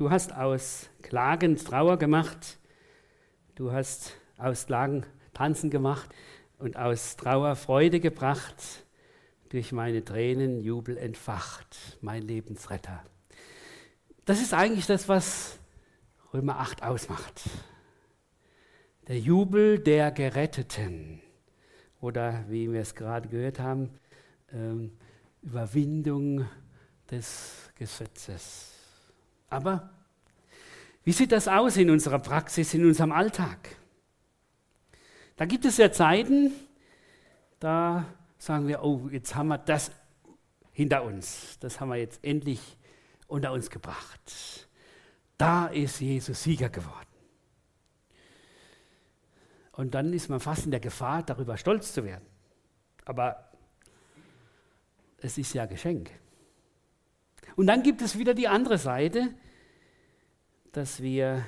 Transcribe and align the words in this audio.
Du 0.00 0.10
hast 0.10 0.34
aus 0.34 0.88
Klagen 1.02 1.56
Trauer 1.56 1.98
gemacht. 1.98 2.58
Du 3.54 3.70
hast 3.70 4.14
aus 4.38 4.64
Klagen 4.64 5.04
Tanzen 5.34 5.68
gemacht 5.68 6.08
und 6.58 6.78
aus 6.78 7.16
Trauer 7.16 7.54
Freude 7.54 8.00
gebracht. 8.00 8.86
Durch 9.50 9.72
meine 9.72 10.02
Tränen 10.02 10.62
Jubel 10.62 10.96
entfacht, 10.96 11.98
mein 12.00 12.22
Lebensretter. 12.22 13.04
Das 14.24 14.40
ist 14.40 14.54
eigentlich 14.54 14.86
das, 14.86 15.06
was 15.06 15.58
Römer 16.32 16.60
8 16.60 16.82
ausmacht. 16.82 17.42
Der 19.06 19.18
Jubel 19.18 19.80
der 19.80 20.12
Geretteten. 20.12 21.20
Oder 22.00 22.46
wie 22.48 22.72
wir 22.72 22.80
es 22.80 22.94
gerade 22.94 23.28
gehört 23.28 23.58
haben, 23.58 23.90
ähm, 24.50 24.96
Überwindung 25.42 26.48
des 27.10 27.70
Gesetzes. 27.74 28.69
Aber 29.50 29.90
wie 31.04 31.12
sieht 31.12 31.32
das 31.32 31.48
aus 31.48 31.76
in 31.76 31.90
unserer 31.90 32.18
Praxis, 32.18 32.72
in 32.72 32.86
unserem 32.86 33.12
Alltag? 33.12 33.76
Da 35.36 35.44
gibt 35.44 35.64
es 35.64 35.76
ja 35.76 35.90
Zeiten, 35.90 36.52
da 37.58 38.06
sagen 38.38 38.68
wir, 38.68 38.82
oh, 38.82 39.08
jetzt 39.10 39.34
haben 39.34 39.48
wir 39.48 39.58
das 39.58 39.90
hinter 40.72 41.02
uns. 41.02 41.58
Das 41.60 41.80
haben 41.80 41.90
wir 41.90 41.96
jetzt 41.96 42.24
endlich 42.24 42.78
unter 43.26 43.52
uns 43.52 43.70
gebracht. 43.70 44.68
Da 45.36 45.66
ist 45.66 46.00
Jesus 46.00 46.42
Sieger 46.42 46.68
geworden. 46.68 47.06
Und 49.72 49.94
dann 49.94 50.12
ist 50.12 50.28
man 50.28 50.40
fast 50.40 50.66
in 50.66 50.70
der 50.70 50.80
Gefahr, 50.80 51.22
darüber 51.22 51.56
stolz 51.56 51.92
zu 51.92 52.04
werden. 52.04 52.26
Aber 53.06 53.50
es 55.18 55.38
ist 55.38 55.54
ja 55.54 55.66
Geschenk. 55.66 56.10
Und 57.60 57.66
dann 57.66 57.82
gibt 57.82 58.00
es 58.00 58.16
wieder 58.16 58.32
die 58.32 58.48
andere 58.48 58.78
Seite, 58.78 59.34
dass 60.72 61.02
wir 61.02 61.44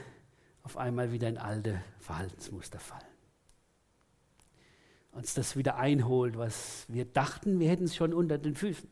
auf 0.63 0.77
einmal 0.77 1.11
wieder 1.11 1.27
in 1.27 1.39
alte 1.39 1.83
Verhaltensmuster 2.01 2.79
fallen. 2.79 3.01
Uns 5.13 5.33
das 5.33 5.57
wieder 5.57 5.77
einholt, 5.77 6.37
was 6.37 6.85
wir 6.89 7.07
dachten, 7.07 7.61
wir 7.61 7.71
hätten 7.71 7.85
es 7.85 7.97
schon 7.97 8.13
unter 8.13 8.37
den 8.37 8.55
Füßen. 8.55 8.91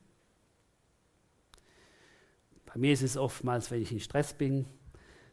Bei 2.65 2.79
mir 2.79 2.95
ist 2.95 3.03
es 3.03 3.19
oftmals, 3.19 3.71
wenn 3.71 3.83
ich 3.83 3.93
in 3.93 4.01
Stress 4.01 4.33
bin, 4.33 4.65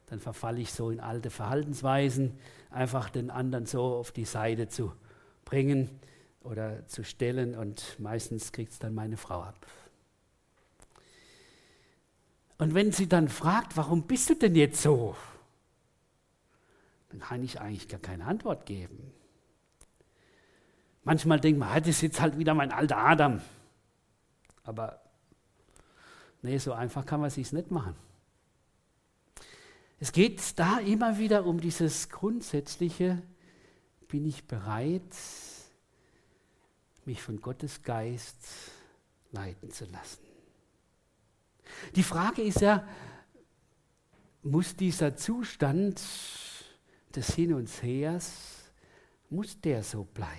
dann 0.08 0.20
verfalle 0.20 0.60
ich 0.60 0.74
so 0.74 0.90
in 0.90 1.00
alte 1.00 1.30
Verhaltensweisen, 1.30 2.38
einfach 2.70 3.10
den 3.10 3.30
anderen 3.30 3.66
so 3.66 3.82
auf 3.82 4.12
die 4.12 4.26
Seite 4.26 4.68
zu 4.68 4.92
bringen 5.46 5.90
oder 6.42 6.86
zu 6.88 7.06
stellen 7.06 7.56
und 7.56 7.98
meistens 7.98 8.52
kriegt 8.52 8.74
es 8.74 8.80
dann 8.80 8.94
meine 8.94 9.16
Frau 9.16 9.42
ab. 9.42 9.66
Und 12.58 12.74
wenn 12.74 12.92
sie 12.92 13.08
dann 13.08 13.28
fragt, 13.28 13.78
warum 13.78 14.04
bist 14.04 14.30
du 14.30 14.36
denn 14.36 14.56
jetzt 14.56 14.82
so? 14.82 15.16
Dann 17.10 17.20
kann 17.20 17.44
ich 17.44 17.62
eigentlich 17.62 17.88
gar 17.88 18.00
keine 18.00 18.26
Antwort 18.26 18.66
geben. 18.66 19.14
Manchmal 21.04 21.40
denkt 21.40 21.60
man, 21.60 21.74
das 21.80 21.88
ist 21.88 22.02
jetzt 22.02 22.20
halt 22.20 22.38
wieder 22.38 22.54
mein 22.54 22.72
alter 22.72 22.98
Adam. 22.98 23.42
Aber 24.64 25.00
nee, 26.42 26.58
so 26.58 26.74
einfach 26.74 27.06
kann 27.06 27.22
man 27.22 27.28
es 27.28 27.36
sich 27.36 27.52
nicht 27.54 27.72
machen. 27.72 27.96
Es 30.00 30.12
geht 30.12 30.60
da 30.60 30.80
immer 30.80 31.18
wieder 31.18 31.46
um 31.46 31.60
dieses 31.60 32.10
grundsätzliche, 32.10 33.24
bin 34.08 34.28
ich 34.28 34.46
bereit, 34.46 35.16
mich 37.06 37.24
von 37.24 37.40
Gottes 37.42 37.84
Geist 37.84 38.46
leiten 39.32 39.72
zu 39.72 39.86
lassen. 39.86 40.27
Die 41.96 42.04
Frage 42.04 42.42
ist 42.42 42.62
ja, 42.62 42.88
muss 44.44 44.76
dieser 44.76 45.16
Zustand 45.16 46.02
des 47.16 47.34
Hin 47.34 47.54
und 47.54 47.70
Hers, 47.82 48.72
muss 49.30 49.60
der 49.60 49.84
so 49.84 50.04
bleiben? 50.04 50.38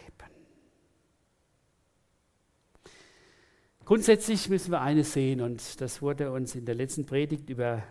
Grundsätzlich 3.84 4.48
müssen 4.50 4.70
wir 4.70 4.82
eines 4.82 5.14
sehen, 5.14 5.40
und 5.40 5.80
das 5.80 6.02
wurde 6.02 6.30
uns 6.30 6.54
in 6.54 6.66
der 6.66 6.74
letzten 6.74 7.06
Predigt 7.06 7.48
über 7.48 7.82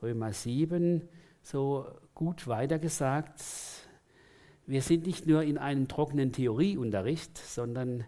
Römer 0.00 0.32
7 0.32 1.06
so 1.42 1.86
gut 2.14 2.46
weitergesagt. 2.46 3.40
Wir 4.66 4.80
sind 4.80 5.06
nicht 5.06 5.26
nur 5.26 5.42
in 5.42 5.58
einem 5.58 5.88
trockenen 5.88 6.32
Theorieunterricht, 6.32 7.36
sondern 7.36 8.04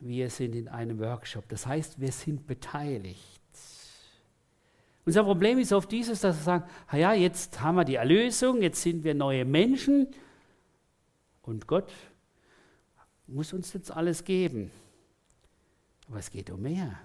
wir 0.00 0.30
sind 0.30 0.54
in 0.54 0.68
einem 0.68 0.98
Workshop. 0.98 1.48
Das 1.48 1.66
heißt, 1.66 2.00
wir 2.00 2.12
sind 2.12 2.46
beteiligt. 2.46 3.39
Unser 5.06 5.24
Problem 5.24 5.58
ist 5.58 5.72
oft 5.72 5.90
dieses, 5.90 6.20
dass 6.20 6.38
wir 6.38 6.42
sagen, 6.42 6.70
ja, 6.92 7.14
jetzt 7.14 7.60
haben 7.60 7.76
wir 7.76 7.84
die 7.84 7.94
Erlösung, 7.94 8.62
jetzt 8.62 8.82
sind 8.82 9.02
wir 9.02 9.14
neue 9.14 9.44
Menschen 9.44 10.08
und 11.42 11.66
Gott 11.66 11.92
muss 13.26 13.52
uns 13.52 13.72
jetzt 13.72 13.90
alles 13.90 14.24
geben. 14.24 14.70
Aber 16.08 16.18
es 16.18 16.30
geht 16.30 16.50
um 16.50 16.60
mehr. 16.62 16.98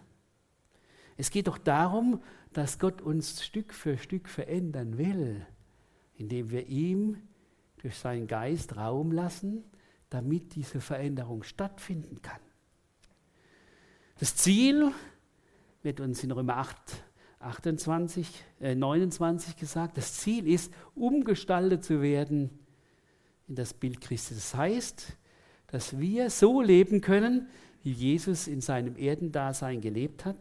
Es 1.17 1.29
geht 1.29 1.47
doch 1.47 1.57
darum, 1.57 2.22
dass 2.51 2.79
Gott 2.79 3.01
uns 3.01 3.44
Stück 3.44 3.73
für 3.73 3.97
Stück 3.97 4.28
verändern 4.28 4.97
will, 4.97 5.45
indem 6.16 6.50
wir 6.50 6.67
ihm 6.67 7.22
durch 7.78 7.95
seinen 7.97 8.28
Geist 8.28 8.75
Raum 8.75 9.11
lassen, 9.11 9.63
damit 10.09 10.55
diese 10.55 10.81
Veränderung 10.81 11.44
stattfinden 11.44 12.22
kann. 12.22 12.39
Das 14.19 14.35
Ziel 14.35 14.91
wird 15.84 16.00
uns 16.00 16.23
in 16.23 16.31
Römer 16.31 16.57
8, 16.57 17.03
28, 17.45 18.28
äh 18.59 18.75
29 18.75 19.56
gesagt. 19.56 19.97
Das 19.97 20.16
Ziel 20.16 20.47
ist, 20.47 20.73
umgestaltet 20.95 21.83
zu 21.83 22.01
werden 22.01 22.50
in 23.47 23.56
das 23.56 23.73
Bild 23.73 24.01
Christi. 24.01 24.33
Das 24.33 24.56
heißt, 24.56 25.17
dass 25.67 26.00
wir 26.00 26.29
so 26.29 26.61
leben 26.61 27.01
können, 27.01 27.47
wie 27.84 27.91
Jesus 27.91 28.47
in 28.47 28.61
seinem 28.61 28.97
Erdendasein 28.97 29.79
gelebt 29.79 30.25
hat. 30.25 30.38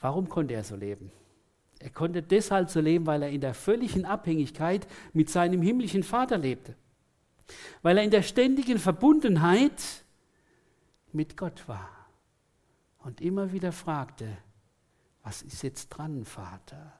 Warum 0.00 0.28
konnte 0.28 0.54
er 0.54 0.62
so 0.62 0.76
leben? 0.76 1.10
Er 1.80 1.90
konnte 1.90 2.22
deshalb 2.22 2.70
so 2.70 2.80
leben, 2.80 3.06
weil 3.06 3.22
er 3.22 3.30
in 3.30 3.40
der 3.40 3.54
völligen 3.54 4.04
Abhängigkeit 4.04 4.86
mit 5.12 5.30
seinem 5.30 5.62
himmlischen 5.62 6.02
Vater 6.02 6.38
lebte. 6.38 6.76
Weil 7.82 7.98
er 7.98 8.04
in 8.04 8.10
der 8.10 8.22
ständigen 8.22 8.78
Verbundenheit 8.78 10.04
mit 11.12 11.36
Gott 11.36 11.66
war 11.66 11.88
und 12.98 13.20
immer 13.20 13.52
wieder 13.52 13.72
fragte, 13.72 14.38
was 15.28 15.42
ist 15.42 15.62
jetzt 15.62 15.90
dran, 15.90 16.24
Vater? 16.24 16.90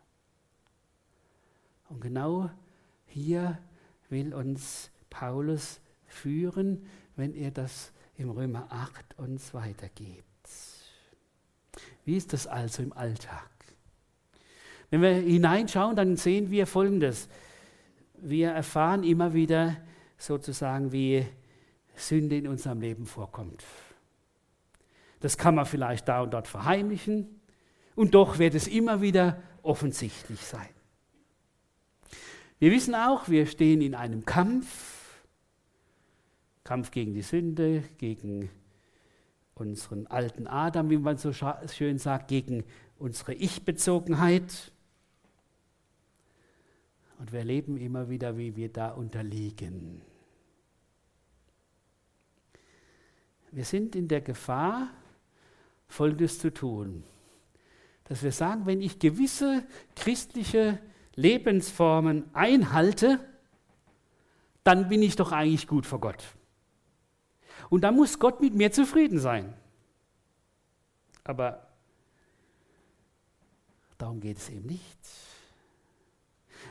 Und 1.88 2.02
genau 2.02 2.50
hier 3.06 3.58
will 4.10 4.34
uns 4.34 4.90
Paulus 5.08 5.80
führen, 6.04 6.84
wenn 7.16 7.32
er 7.32 7.50
das 7.50 7.90
im 8.18 8.28
Römer 8.28 8.66
8 8.68 9.18
uns 9.18 9.54
weitergibt. 9.54 10.26
Wie 12.04 12.18
ist 12.18 12.34
das 12.34 12.46
also 12.46 12.82
im 12.82 12.92
Alltag? 12.92 13.48
Wenn 14.90 15.00
wir 15.00 15.14
hineinschauen, 15.14 15.96
dann 15.96 16.18
sehen 16.18 16.50
wir 16.50 16.66
Folgendes. 16.66 17.30
Wir 18.12 18.50
erfahren 18.50 19.04
immer 19.04 19.32
wieder 19.32 19.78
sozusagen, 20.18 20.92
wie 20.92 21.24
Sünde 21.96 22.36
in 22.36 22.46
unserem 22.46 22.82
Leben 22.82 23.06
vorkommt. 23.06 23.64
Das 25.20 25.38
kann 25.38 25.54
man 25.54 25.64
vielleicht 25.64 26.06
da 26.08 26.20
und 26.20 26.32
dort 26.32 26.46
verheimlichen. 26.46 27.37
Und 27.98 28.14
doch 28.14 28.38
wird 28.38 28.54
es 28.54 28.68
immer 28.68 29.02
wieder 29.02 29.42
offensichtlich 29.60 30.46
sein. 30.46 30.68
Wir 32.60 32.70
wissen 32.70 32.94
auch, 32.94 33.28
wir 33.28 33.44
stehen 33.46 33.80
in 33.80 33.96
einem 33.96 34.24
Kampf. 34.24 35.20
Kampf 36.62 36.92
gegen 36.92 37.12
die 37.12 37.22
Sünde, 37.22 37.82
gegen 37.98 38.50
unseren 39.56 40.06
alten 40.06 40.46
Adam, 40.46 40.90
wie 40.90 40.96
man 40.96 41.18
so 41.18 41.32
schön 41.32 41.98
sagt, 41.98 42.28
gegen 42.28 42.62
unsere 43.00 43.34
Ich-Bezogenheit. 43.34 44.70
Und 47.18 47.32
wir 47.32 47.40
erleben 47.40 47.78
immer 47.78 48.08
wieder, 48.08 48.38
wie 48.38 48.54
wir 48.54 48.72
da 48.72 48.90
unterliegen. 48.90 50.02
Wir 53.50 53.64
sind 53.64 53.96
in 53.96 54.06
der 54.06 54.20
Gefahr, 54.20 54.88
Folgendes 55.88 56.38
zu 56.38 56.54
tun. 56.54 57.02
Dass 58.08 58.22
wir 58.22 58.32
sagen, 58.32 58.66
wenn 58.66 58.80
ich 58.80 58.98
gewisse 58.98 59.64
christliche 59.94 60.78
Lebensformen 61.14 62.24
einhalte, 62.34 63.20
dann 64.64 64.88
bin 64.88 65.02
ich 65.02 65.16
doch 65.16 65.32
eigentlich 65.32 65.66
gut 65.66 65.86
vor 65.86 66.00
Gott. 66.00 66.24
Und 67.70 67.82
dann 67.82 67.96
muss 67.96 68.18
Gott 68.18 68.40
mit 68.40 68.54
mir 68.54 68.72
zufrieden 68.72 69.18
sein. 69.18 69.52
Aber 71.24 71.68
darum 73.98 74.20
geht 74.20 74.38
es 74.38 74.48
eben 74.48 74.66
nicht. 74.66 74.98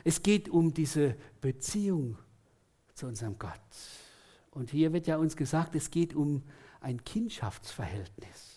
Es 0.03 0.23
geht 0.23 0.49
um 0.49 0.73
diese 0.73 1.15
Beziehung 1.41 2.17
zu 2.95 3.05
unserem 3.05 3.37
Gott. 3.37 3.51
Und 4.51 4.71
hier 4.71 4.91
wird 4.93 5.05
ja 5.05 5.17
uns 5.17 5.35
gesagt, 5.35 5.75
es 5.75 5.91
geht 5.91 6.15
um 6.15 6.41
ein 6.81 7.03
Kindschaftsverhältnis. 7.03 8.56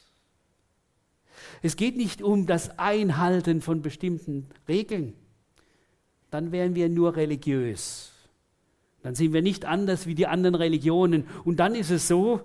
Es 1.62 1.76
geht 1.76 1.96
nicht 1.96 2.22
um 2.22 2.46
das 2.46 2.78
Einhalten 2.78 3.60
von 3.60 3.82
bestimmten 3.82 4.48
Regeln. 4.68 5.14
Dann 6.30 6.52
wären 6.52 6.74
wir 6.74 6.88
nur 6.88 7.16
religiös. 7.16 8.12
Dann 9.02 9.14
sind 9.14 9.32
wir 9.32 9.42
nicht 9.42 9.64
anders 9.64 10.06
wie 10.06 10.14
die 10.14 10.26
anderen 10.26 10.54
Religionen. 10.54 11.26
Und 11.44 11.58
dann 11.58 11.74
ist 11.74 11.90
es 11.90 12.06
so, 12.06 12.40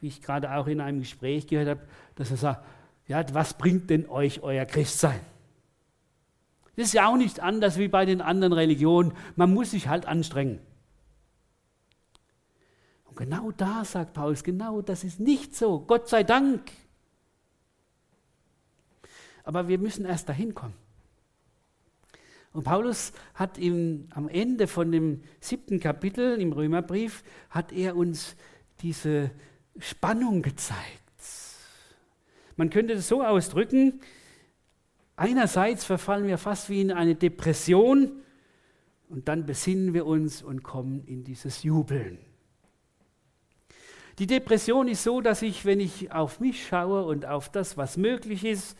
wie 0.00 0.08
ich 0.08 0.22
gerade 0.22 0.54
auch 0.54 0.66
in 0.66 0.80
einem 0.80 1.00
Gespräch 1.00 1.46
gehört 1.46 1.68
habe, 1.68 1.80
dass 2.14 2.30
er 2.30 2.36
sagt, 2.36 2.64
ja, 3.06 3.24
was 3.34 3.54
bringt 3.54 3.90
denn 3.90 4.08
euch 4.08 4.42
euer 4.42 4.64
Christsein? 4.64 5.20
Das 6.76 6.86
ist 6.86 6.94
ja 6.94 7.08
auch 7.08 7.16
nicht 7.16 7.40
anders 7.40 7.78
wie 7.78 7.88
bei 7.88 8.06
den 8.06 8.20
anderen 8.20 8.52
Religionen. 8.52 9.12
Man 9.36 9.52
muss 9.52 9.72
sich 9.72 9.88
halt 9.88 10.06
anstrengen. 10.06 10.60
Und 13.04 13.16
genau 13.16 13.50
da 13.50 13.84
sagt 13.84 14.14
Paulus, 14.14 14.44
genau 14.44 14.80
das 14.80 15.04
ist 15.04 15.18
nicht 15.20 15.56
so. 15.56 15.80
Gott 15.80 16.08
sei 16.08 16.22
Dank. 16.22 16.70
Aber 19.50 19.66
wir 19.66 19.78
müssen 19.78 20.04
erst 20.04 20.28
dahin 20.28 20.54
kommen. 20.54 20.74
Und 22.52 22.62
Paulus 22.62 23.12
hat 23.34 23.58
ihm 23.58 24.06
am 24.14 24.28
Ende 24.28 24.68
von 24.68 24.92
dem 24.92 25.24
siebten 25.40 25.80
Kapitel 25.80 26.40
im 26.40 26.52
Römerbrief, 26.52 27.24
hat 27.48 27.72
er 27.72 27.96
uns 27.96 28.36
diese 28.80 29.32
Spannung 29.76 30.42
gezeigt. 30.42 30.78
Man 32.54 32.70
könnte 32.70 32.92
es 32.92 33.08
so 33.08 33.24
ausdrücken, 33.24 33.98
einerseits 35.16 35.84
verfallen 35.84 36.28
wir 36.28 36.38
fast 36.38 36.70
wie 36.70 36.82
in 36.82 36.92
eine 36.92 37.16
Depression 37.16 38.22
und 39.08 39.26
dann 39.26 39.46
besinnen 39.46 39.94
wir 39.94 40.06
uns 40.06 40.44
und 40.44 40.62
kommen 40.62 41.02
in 41.06 41.24
dieses 41.24 41.64
Jubeln. 41.64 42.18
Die 44.20 44.28
Depression 44.28 44.86
ist 44.86 45.02
so, 45.02 45.20
dass 45.20 45.42
ich, 45.42 45.64
wenn 45.64 45.80
ich 45.80 46.12
auf 46.12 46.38
mich 46.38 46.68
schaue 46.68 47.04
und 47.04 47.26
auf 47.26 47.48
das, 47.48 47.76
was 47.76 47.96
möglich 47.96 48.44
ist 48.44 48.76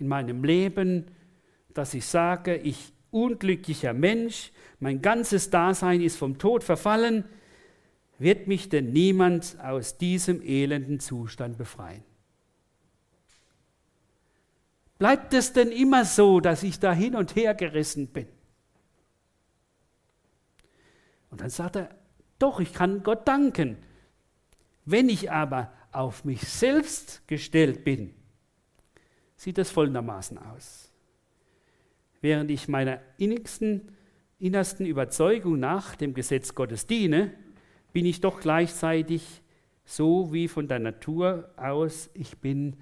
in 0.00 0.08
meinem 0.08 0.44
Leben, 0.44 1.06
dass 1.74 1.94
ich 1.94 2.06
sage, 2.06 2.56
ich 2.56 2.92
unglücklicher 3.10 3.92
Mensch, 3.92 4.52
mein 4.78 5.02
ganzes 5.02 5.50
Dasein 5.50 6.00
ist 6.00 6.16
vom 6.16 6.38
Tod 6.38 6.64
verfallen, 6.64 7.24
wird 8.18 8.46
mich 8.46 8.68
denn 8.68 8.92
niemand 8.92 9.58
aus 9.60 9.98
diesem 9.98 10.42
elenden 10.42 11.00
Zustand 11.00 11.56
befreien? 11.56 12.04
Bleibt 14.98 15.32
es 15.32 15.54
denn 15.54 15.72
immer 15.72 16.04
so, 16.04 16.40
dass 16.40 16.62
ich 16.62 16.78
da 16.78 16.92
hin 16.92 17.16
und 17.16 17.34
her 17.34 17.54
gerissen 17.54 18.08
bin? 18.08 18.26
Und 21.30 21.40
dann 21.40 21.48
sagt 21.48 21.76
er, 21.76 21.94
doch, 22.38 22.60
ich 22.60 22.74
kann 22.74 23.02
Gott 23.02 23.26
danken. 23.26 23.78
Wenn 24.84 25.08
ich 25.08 25.30
aber 25.30 25.72
auf 25.92 26.24
mich 26.24 26.42
selbst 26.42 27.26
gestellt 27.28 27.84
bin, 27.84 28.14
sieht 29.40 29.56
das 29.56 29.70
folgendermaßen 29.70 30.36
aus. 30.36 30.90
Während 32.20 32.50
ich 32.50 32.68
meiner 32.68 33.00
innigsten, 33.16 33.96
innersten 34.38 34.84
Überzeugung 34.84 35.58
nach 35.58 35.96
dem 35.96 36.12
Gesetz 36.12 36.54
Gottes 36.54 36.86
diene, 36.86 37.32
bin 37.94 38.04
ich 38.04 38.20
doch 38.20 38.40
gleichzeitig 38.40 39.40
so 39.86 40.30
wie 40.34 40.46
von 40.46 40.68
der 40.68 40.78
Natur 40.78 41.48
aus, 41.56 42.10
ich 42.12 42.36
bin 42.36 42.76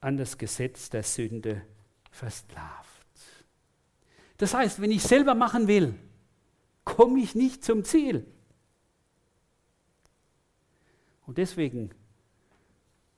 an 0.00 0.16
das 0.16 0.38
Gesetz 0.38 0.90
der 0.90 1.02
Sünde 1.02 1.62
versklavt. 2.12 2.86
Das 4.36 4.54
heißt, 4.54 4.80
wenn 4.80 4.92
ich 4.92 5.02
selber 5.02 5.34
machen 5.34 5.66
will, 5.66 5.96
komme 6.84 7.18
ich 7.18 7.34
nicht 7.34 7.64
zum 7.64 7.82
Ziel. 7.82 8.24
Und 11.26 11.38
deswegen 11.38 11.90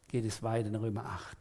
geht 0.08 0.24
es 0.24 0.42
weiter 0.42 0.68
in 0.68 0.74
Römer 0.74 1.04
8. 1.04 1.36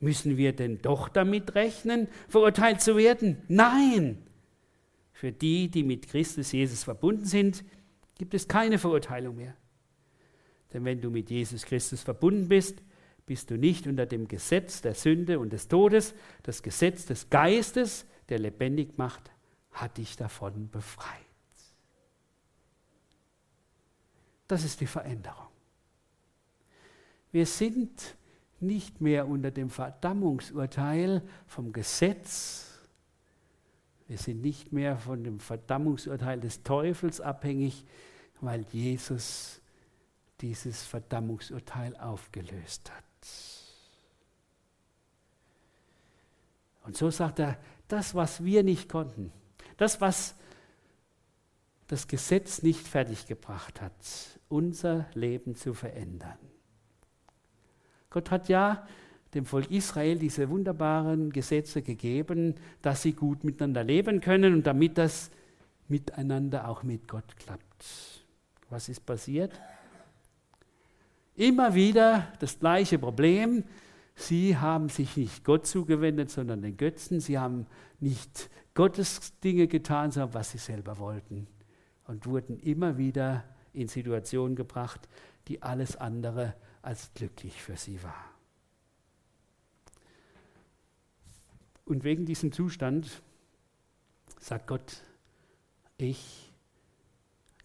Müssen 0.00 0.36
wir 0.36 0.54
denn 0.54 0.82
doch 0.82 1.08
damit 1.08 1.54
rechnen, 1.54 2.08
verurteilt 2.28 2.80
zu 2.80 2.96
werden? 2.96 3.42
Nein! 3.48 4.18
Für 5.12 5.32
die, 5.32 5.70
die 5.70 5.84
mit 5.84 6.08
Christus 6.08 6.52
Jesus 6.52 6.84
verbunden 6.84 7.24
sind, 7.24 7.64
gibt 8.18 8.34
es 8.34 8.48
keine 8.48 8.78
Verurteilung 8.78 9.36
mehr. 9.36 9.56
Denn 10.72 10.84
wenn 10.84 11.00
du 11.00 11.10
mit 11.10 11.30
Jesus 11.30 11.64
Christus 11.64 12.02
verbunden 12.02 12.48
bist, 12.48 12.82
bist 13.26 13.50
du 13.50 13.56
nicht 13.56 13.86
unter 13.86 14.06
dem 14.06 14.28
Gesetz 14.28 14.82
der 14.82 14.94
Sünde 14.94 15.38
und 15.38 15.52
des 15.52 15.68
Todes. 15.68 16.14
Das 16.42 16.62
Gesetz 16.62 17.06
des 17.06 17.30
Geistes, 17.30 18.06
der 18.28 18.38
lebendig 18.38 18.98
macht, 18.98 19.30
hat 19.70 19.96
dich 19.96 20.16
davon 20.16 20.68
befreit. 20.70 21.08
Das 24.46 24.64
ist 24.64 24.80
die 24.80 24.86
Veränderung. 24.86 25.48
Wir 27.32 27.46
sind 27.46 28.16
nicht 28.66 29.00
mehr 29.00 29.28
unter 29.28 29.50
dem 29.50 29.70
Verdammungsurteil 29.70 31.22
vom 31.46 31.72
Gesetz. 31.72 32.80
Wir 34.06 34.18
sind 34.18 34.42
nicht 34.42 34.72
mehr 34.72 34.98
von 34.98 35.24
dem 35.24 35.38
Verdammungsurteil 35.38 36.40
des 36.40 36.62
Teufels 36.62 37.20
abhängig, 37.20 37.84
weil 38.40 38.66
Jesus 38.72 39.60
dieses 40.40 40.82
Verdammungsurteil 40.84 41.96
aufgelöst 41.96 42.90
hat. 42.90 43.04
Und 46.82 46.96
so 46.96 47.10
sagt 47.10 47.38
er, 47.38 47.58
das, 47.88 48.14
was 48.14 48.44
wir 48.44 48.62
nicht 48.62 48.88
konnten, 48.88 49.32
das, 49.76 50.00
was 50.00 50.34
das 51.86 52.08
Gesetz 52.08 52.62
nicht 52.62 52.86
fertiggebracht 52.86 53.80
hat, 53.80 53.92
unser 54.48 55.06
Leben 55.14 55.54
zu 55.54 55.74
verändern. 55.74 56.38
Gott 58.14 58.30
hat 58.30 58.48
ja 58.48 58.86
dem 59.34 59.44
Volk 59.44 59.72
Israel 59.72 60.16
diese 60.20 60.48
wunderbaren 60.48 61.32
Gesetze 61.32 61.82
gegeben, 61.82 62.54
dass 62.80 63.02
sie 63.02 63.12
gut 63.12 63.42
miteinander 63.42 63.82
leben 63.82 64.20
können 64.20 64.54
und 64.54 64.64
damit 64.68 64.98
das 64.98 65.32
miteinander 65.88 66.68
auch 66.68 66.84
mit 66.84 67.08
Gott 67.08 67.36
klappt. 67.36 67.84
Was 68.70 68.88
ist 68.88 69.04
passiert? 69.04 69.50
Immer 71.34 71.74
wieder 71.74 72.32
das 72.38 72.56
gleiche 72.56 73.00
Problem. 73.00 73.64
Sie 74.14 74.56
haben 74.56 74.90
sich 74.90 75.16
nicht 75.16 75.42
Gott 75.42 75.66
zugewendet, 75.66 76.30
sondern 76.30 76.62
den 76.62 76.76
Götzen. 76.76 77.18
Sie 77.18 77.36
haben 77.36 77.66
nicht 77.98 78.48
Gottes 78.74 79.40
Dinge 79.40 79.66
getan, 79.66 80.12
sondern 80.12 80.34
was 80.34 80.52
sie 80.52 80.58
selber 80.58 80.98
wollten. 80.98 81.48
Und 82.06 82.26
wurden 82.26 82.60
immer 82.60 82.96
wieder 82.96 83.42
in 83.72 83.88
Situationen 83.88 84.54
gebracht, 84.54 85.08
die 85.48 85.62
alles 85.62 85.96
andere 85.96 86.54
als 86.84 87.12
glücklich 87.14 87.62
für 87.62 87.76
sie 87.76 88.02
war. 88.02 88.24
Und 91.84 92.04
wegen 92.04 92.24
diesem 92.24 92.52
Zustand 92.52 93.22
sagt 94.40 94.66
Gott, 94.66 95.02
ich 95.96 96.52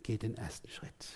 gehe 0.04 0.18
den 0.18 0.36
ersten 0.36 0.70
Schritt. 0.70 1.08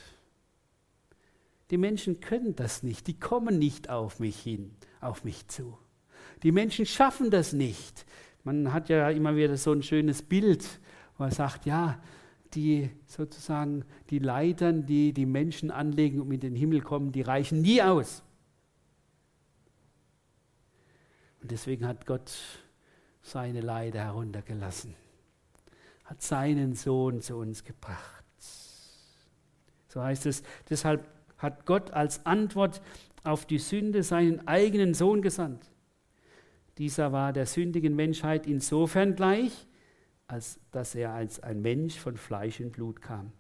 Die 1.70 1.78
Menschen 1.78 2.20
können 2.20 2.56
das 2.56 2.84
nicht, 2.84 3.08
die 3.08 3.20
kommen 3.20 3.58
nicht 3.58 3.90
auf 3.90 4.20
mich 4.20 4.40
hin, 4.40 4.76
auf 5.02 5.24
mich 5.24 5.48
zu. 5.48 5.78
Die 6.44 6.52
Menschen 6.52 6.86
schaffen 6.86 7.32
das 7.32 7.54
nicht. 7.54 8.06
Man 8.44 8.74
hat 8.74 8.90
ja 8.90 9.10
immer 9.10 9.36
wieder 9.36 9.58
so 9.58 9.72
ein 9.72 9.84
schönes 9.84 10.22
Bild, 10.22 10.64
wo 11.18 11.24
man 11.24 11.32
sagt, 11.32 11.66
ja, 11.66 12.02
die 12.56 12.90
sozusagen 13.06 13.86
die 14.10 14.20
Leitern, 14.20 14.86
die 14.86 15.14
die 15.14 15.26
Menschen 15.26 15.72
anlegen, 15.72 16.20
um 16.20 16.32
in 16.32 16.40
den 16.40 16.56
Himmel 16.56 16.82
kommen, 16.82 17.12
die 17.12 17.22
reichen 17.22 17.62
nie 17.62 17.82
aus. 17.82 18.24
Und 21.42 21.52
deswegen 21.52 21.86
hat 21.86 22.06
Gott 22.06 22.32
seine 23.22 23.62
Leiter 23.62 24.00
heruntergelassen, 24.00 24.96
hat 26.06 26.22
seinen 26.22 26.76
Sohn 26.76 27.22
zu 27.22 27.36
uns 27.36 27.64
gebracht. 27.64 28.24
So 29.90 30.02
heißt 30.02 30.26
es, 30.26 30.44
deshalb 30.70 31.08
hat 31.38 31.66
Gott 31.66 31.92
als 31.92 32.26
Antwort 32.26 32.82
auf 33.24 33.46
die 33.46 33.60
Sünde 33.60 34.04
seinen 34.04 34.48
eigenen 34.48 34.94
Sohn 34.94 35.22
gesandt. 35.22 35.70
Dieser 36.78 37.12
war 37.12 37.34
der 37.34 37.46
sündigen 37.46 37.96
Menschheit 37.96 38.48
insofern 38.48 39.16
gleich, 39.16 39.68
als 40.34 40.60
dass 40.72 40.96
er 40.96 41.14
als 41.14 41.42
ein 41.42 41.62
Mensch 41.62 42.00
von 42.00 42.18
Fleisch 42.18 42.60
und 42.60 42.72
Blut 42.72 43.02
kam. 43.02 43.32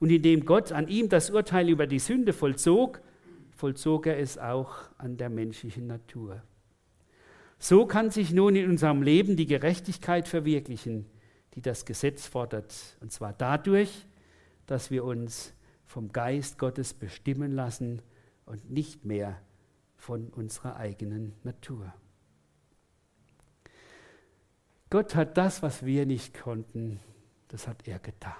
Und 0.00 0.10
indem 0.10 0.44
Gott 0.44 0.72
an 0.72 0.88
ihm 0.88 1.08
das 1.08 1.30
Urteil 1.30 1.68
über 1.68 1.86
die 1.86 2.00
Sünde 2.00 2.32
vollzog, 2.32 3.00
vollzog 3.56 4.08
er 4.08 4.18
es 4.18 4.36
auch 4.36 4.74
an 4.98 5.16
der 5.16 5.30
menschlichen 5.30 5.86
Natur. 5.86 6.42
So 7.60 7.86
kann 7.86 8.10
sich 8.10 8.32
nun 8.32 8.56
in 8.56 8.68
unserem 8.68 9.02
Leben 9.02 9.36
die 9.36 9.46
Gerechtigkeit 9.46 10.26
verwirklichen, 10.26 11.06
die 11.54 11.62
das 11.62 11.84
Gesetz 11.84 12.26
fordert, 12.26 12.74
und 13.00 13.12
zwar 13.12 13.32
dadurch, 13.32 14.08
dass 14.66 14.90
wir 14.90 15.04
uns 15.04 15.54
vom 15.86 16.10
Geist 16.10 16.58
Gottes 16.58 16.94
bestimmen 16.94 17.52
lassen 17.52 18.02
und 18.44 18.68
nicht 18.70 19.04
mehr 19.04 19.40
von 19.96 20.30
unserer 20.30 20.76
eigenen 20.76 21.34
Natur. 21.44 21.94
Gott 24.92 25.14
hat 25.14 25.38
das, 25.38 25.62
was 25.62 25.86
wir 25.86 26.04
nicht 26.04 26.38
konnten, 26.38 27.00
das 27.48 27.66
hat 27.66 27.88
er 27.88 27.98
getan. 27.98 28.34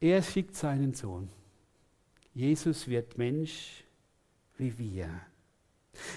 Er 0.00 0.20
schickt 0.20 0.54
seinen 0.54 0.92
Sohn. 0.92 1.30
Jesus 2.34 2.88
wird 2.88 3.16
Mensch 3.16 3.84
wie 4.58 4.76
wir. 4.76 5.08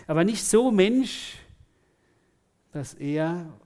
Aber 0.07 0.25
nicht 0.25 0.43
so 0.43 0.71
Mensch, 0.71 1.37
dass 2.73 2.95
er 2.95 3.57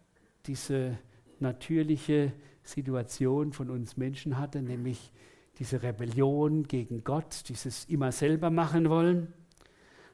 diese 0.46 1.00
natürliche 1.40 2.32
Situation 2.62 3.52
von 3.52 3.72
uns 3.72 3.98
Menschen 3.98 4.38
hatte, 4.38 4.62
nämlich 4.62 5.12
diese 5.58 5.82
Rebellion 5.82 6.68
gegen 6.68 7.04
Gott, 7.04 7.50
dieses 7.50 7.86
immer 7.86 8.12
selber 8.12 8.52
machen 8.52 8.92
wollen. 8.92 9.34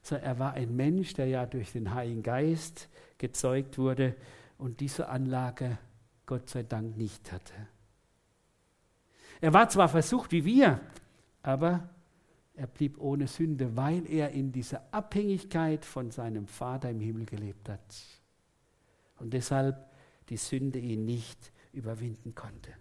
Sondern 0.03 0.25
er 0.25 0.39
war 0.39 0.53
ein 0.53 0.73
Mensch, 0.73 1.15
der 1.15 1.27
ja 1.27 1.45
durch 1.45 1.73
den 1.73 1.93
Heiligen 1.93 2.23
Geist 2.23 2.87
gezeugt 3.17 3.77
wurde 3.77 4.15
und 4.57 4.79
diese 4.79 5.09
Anlage 5.09 5.77
Gott 6.25 6.49
sei 6.49 6.63
Dank 6.63 6.97
nicht 6.97 7.31
hatte. 7.31 7.53
Er 9.41 9.53
war 9.53 9.69
zwar 9.69 9.89
versucht 9.89 10.31
wie 10.31 10.45
wir, 10.45 10.79
aber 11.43 11.89
er 12.55 12.67
blieb 12.67 12.97
ohne 12.99 13.27
Sünde, 13.27 13.75
weil 13.75 14.09
er 14.09 14.31
in 14.31 14.51
dieser 14.51 14.81
Abhängigkeit 14.91 15.83
von 15.83 16.09
seinem 16.09 16.47
Vater 16.47 16.89
im 16.89 17.01
Himmel 17.01 17.25
gelebt 17.25 17.67
hat. 17.67 17.95
Und 19.19 19.33
deshalb 19.33 19.91
die 20.29 20.37
Sünde 20.37 20.79
ihn 20.79 21.05
nicht 21.05 21.51
überwinden 21.73 22.33
konnte. 22.33 22.71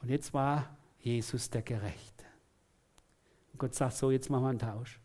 Und 0.00 0.08
jetzt 0.08 0.32
war 0.32 0.76
Jesus 1.00 1.50
der 1.50 1.62
Gerechte. 1.62 2.24
Und 3.52 3.58
Gott 3.58 3.74
sagt 3.74 3.94
so, 3.94 4.10
jetzt 4.10 4.30
machen 4.30 4.44
wir 4.44 4.50
einen 4.50 4.58
Tausch. 4.58 5.00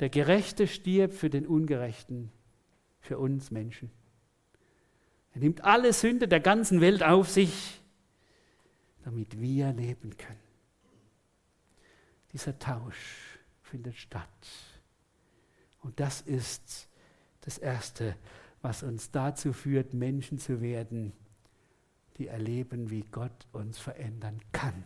Der 0.00 0.08
Gerechte 0.08 0.66
stirbt 0.66 1.14
für 1.14 1.30
den 1.30 1.46
Ungerechten, 1.46 2.30
für 3.00 3.18
uns 3.18 3.50
Menschen. 3.50 3.90
Er 5.32 5.40
nimmt 5.40 5.62
alle 5.62 5.92
Sünde 5.92 6.28
der 6.28 6.40
ganzen 6.40 6.80
Welt 6.80 7.02
auf 7.02 7.30
sich, 7.30 7.80
damit 9.04 9.40
wir 9.40 9.72
leben 9.72 10.16
können. 10.16 10.38
Dieser 12.32 12.58
Tausch 12.58 13.38
findet 13.62 13.96
statt. 13.96 14.28
Und 15.80 16.00
das 16.00 16.20
ist 16.22 16.88
das 17.42 17.58
Erste, 17.58 18.16
was 18.62 18.82
uns 18.82 19.10
dazu 19.10 19.52
führt, 19.52 19.92
Menschen 19.92 20.38
zu 20.38 20.60
werden, 20.60 21.12
die 22.16 22.28
erleben, 22.28 22.90
wie 22.90 23.02
Gott 23.02 23.46
uns 23.52 23.78
verändern 23.78 24.40
kann. 24.52 24.84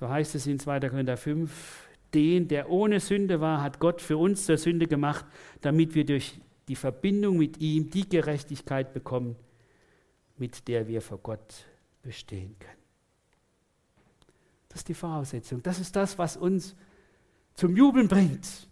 So 0.00 0.08
heißt 0.08 0.34
es 0.34 0.46
in 0.46 0.58
2. 0.58 0.80
Korinther 0.88 1.18
5, 1.18 1.88
den, 2.14 2.48
der 2.48 2.70
ohne 2.70 3.00
Sünde 3.00 3.42
war, 3.42 3.62
hat 3.62 3.78
Gott 3.80 4.00
für 4.00 4.16
uns 4.16 4.46
zur 4.46 4.56
Sünde 4.56 4.86
gemacht, 4.86 5.26
damit 5.60 5.94
wir 5.94 6.06
durch 6.06 6.40
die 6.68 6.74
Verbindung 6.74 7.36
mit 7.36 7.58
ihm 7.58 7.90
die 7.90 8.08
Gerechtigkeit 8.08 8.94
bekommen, 8.94 9.36
mit 10.38 10.68
der 10.68 10.88
wir 10.88 11.02
vor 11.02 11.18
Gott 11.18 11.66
bestehen 12.02 12.56
können. 12.58 12.80
Das 14.70 14.78
ist 14.78 14.88
die 14.88 14.94
Voraussetzung. 14.94 15.62
Das 15.62 15.78
ist 15.78 15.94
das, 15.94 16.16
was 16.16 16.38
uns 16.38 16.74
zum 17.52 17.76
Jubeln 17.76 18.08
bringt. 18.08 18.68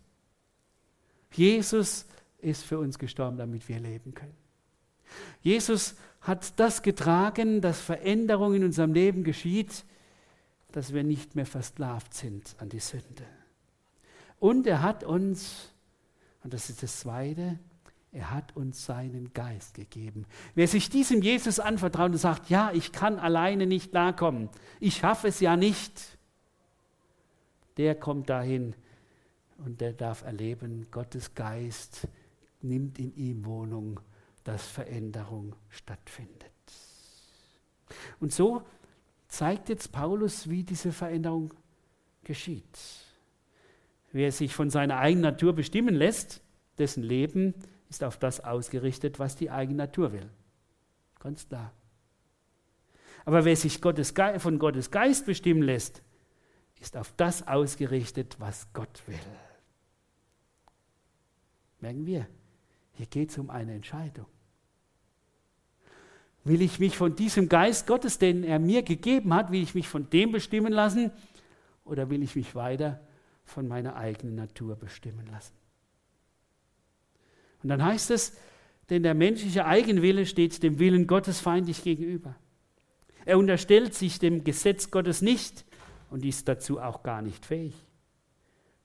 Jesus 1.34 2.06
ist 2.38 2.64
für 2.64 2.78
uns 2.78 2.98
gestorben, 2.98 3.36
damit 3.36 3.68
wir 3.68 3.78
leben 3.78 4.14
können. 4.14 4.36
Jesus 5.42 5.94
hat 6.22 6.58
das 6.58 6.80
getragen, 6.80 7.60
dass 7.60 7.82
Veränderung 7.82 8.54
in 8.54 8.64
unserem 8.64 8.94
Leben 8.94 9.24
geschieht, 9.24 9.84
dass 10.72 10.92
wir 10.92 11.02
nicht 11.02 11.34
mehr 11.34 11.46
versklavt 11.46 12.14
sind 12.14 12.54
an 12.58 12.68
die 12.68 12.80
Sünde. 12.80 13.24
Und 14.38 14.66
er 14.66 14.82
hat 14.82 15.04
uns, 15.04 15.72
und 16.44 16.52
das 16.52 16.70
ist 16.70 16.82
das 16.82 17.00
Zweite, 17.00 17.58
er 18.12 18.30
hat 18.30 18.56
uns 18.56 18.84
seinen 18.86 19.32
Geist 19.32 19.74
gegeben. 19.74 20.26
Wer 20.54 20.68
sich 20.68 20.88
diesem 20.88 21.22
Jesus 21.22 21.60
anvertraut 21.60 22.12
und 22.12 22.18
sagt, 22.18 22.48
ja, 22.48 22.70
ich 22.72 22.92
kann 22.92 23.18
alleine 23.18 23.66
nicht 23.66 23.90
klarkommen, 23.90 24.48
ich 24.80 24.96
schaffe 24.96 25.28
es 25.28 25.40
ja 25.40 25.56
nicht, 25.56 26.18
der 27.76 27.94
kommt 27.94 28.30
dahin 28.30 28.74
und 29.58 29.80
der 29.80 29.92
darf 29.92 30.22
erleben, 30.22 30.86
Gottes 30.90 31.34
Geist 31.34 32.08
nimmt 32.60 32.98
in 32.98 33.14
ihm 33.16 33.44
Wohnung, 33.44 34.00
dass 34.44 34.66
Veränderung 34.66 35.54
stattfindet. 35.68 36.52
Und 38.20 38.32
so 38.32 38.62
zeigt 39.28 39.68
jetzt 39.68 39.92
Paulus, 39.92 40.48
wie 40.48 40.64
diese 40.64 40.92
Veränderung 40.92 41.54
geschieht. 42.24 42.78
Wer 44.12 44.32
sich 44.32 44.54
von 44.54 44.70
seiner 44.70 44.98
eigenen 44.98 45.22
Natur 45.22 45.54
bestimmen 45.54 45.94
lässt, 45.94 46.42
dessen 46.78 47.02
Leben 47.02 47.54
ist 47.90 48.02
auf 48.02 48.18
das 48.18 48.40
ausgerichtet, 48.40 49.18
was 49.18 49.36
die 49.36 49.50
eigene 49.50 49.78
Natur 49.78 50.12
will. 50.12 50.28
Ganz 51.20 51.48
klar. 51.48 51.72
Aber 53.24 53.44
wer 53.44 53.56
sich 53.56 53.80
Gottes 53.80 54.14
von 54.38 54.58
Gottes 54.58 54.90
Geist 54.90 55.26
bestimmen 55.26 55.62
lässt, 55.62 56.02
ist 56.80 56.96
auf 56.96 57.12
das 57.16 57.46
ausgerichtet, 57.46 58.36
was 58.38 58.72
Gott 58.72 59.02
will. 59.06 59.18
Merken 61.80 62.06
wir, 62.06 62.26
hier 62.92 63.06
geht 63.06 63.30
es 63.30 63.38
um 63.38 63.50
eine 63.50 63.74
Entscheidung. 63.74 64.26
Will 66.48 66.62
ich 66.62 66.78
mich 66.78 66.96
von 66.96 67.14
diesem 67.14 67.50
Geist 67.50 67.86
Gottes, 67.86 68.18
den 68.18 68.42
er 68.42 68.58
mir 68.58 68.82
gegeben 68.82 69.34
hat, 69.34 69.52
will 69.52 69.62
ich 69.62 69.74
mich 69.74 69.86
von 69.86 70.08
dem 70.08 70.32
bestimmen 70.32 70.72
lassen 70.72 71.10
oder 71.84 72.08
will 72.08 72.22
ich 72.22 72.36
mich 72.36 72.54
weiter 72.54 73.00
von 73.44 73.68
meiner 73.68 73.96
eigenen 73.96 74.36
Natur 74.36 74.74
bestimmen 74.76 75.26
lassen? 75.26 75.52
Und 77.62 77.68
dann 77.68 77.84
heißt 77.84 78.10
es, 78.12 78.38
denn 78.88 79.02
der 79.02 79.12
menschliche 79.12 79.66
Eigenwille 79.66 80.24
steht 80.24 80.62
dem 80.62 80.78
Willen 80.78 81.06
Gottes 81.06 81.38
feindlich 81.38 81.82
gegenüber. 81.82 82.34
Er 83.26 83.36
unterstellt 83.36 83.94
sich 83.94 84.18
dem 84.18 84.42
Gesetz 84.42 84.90
Gottes 84.90 85.20
nicht 85.20 85.66
und 86.08 86.24
ist 86.24 86.48
dazu 86.48 86.80
auch 86.80 87.02
gar 87.02 87.20
nicht 87.20 87.44
fähig. 87.44 87.74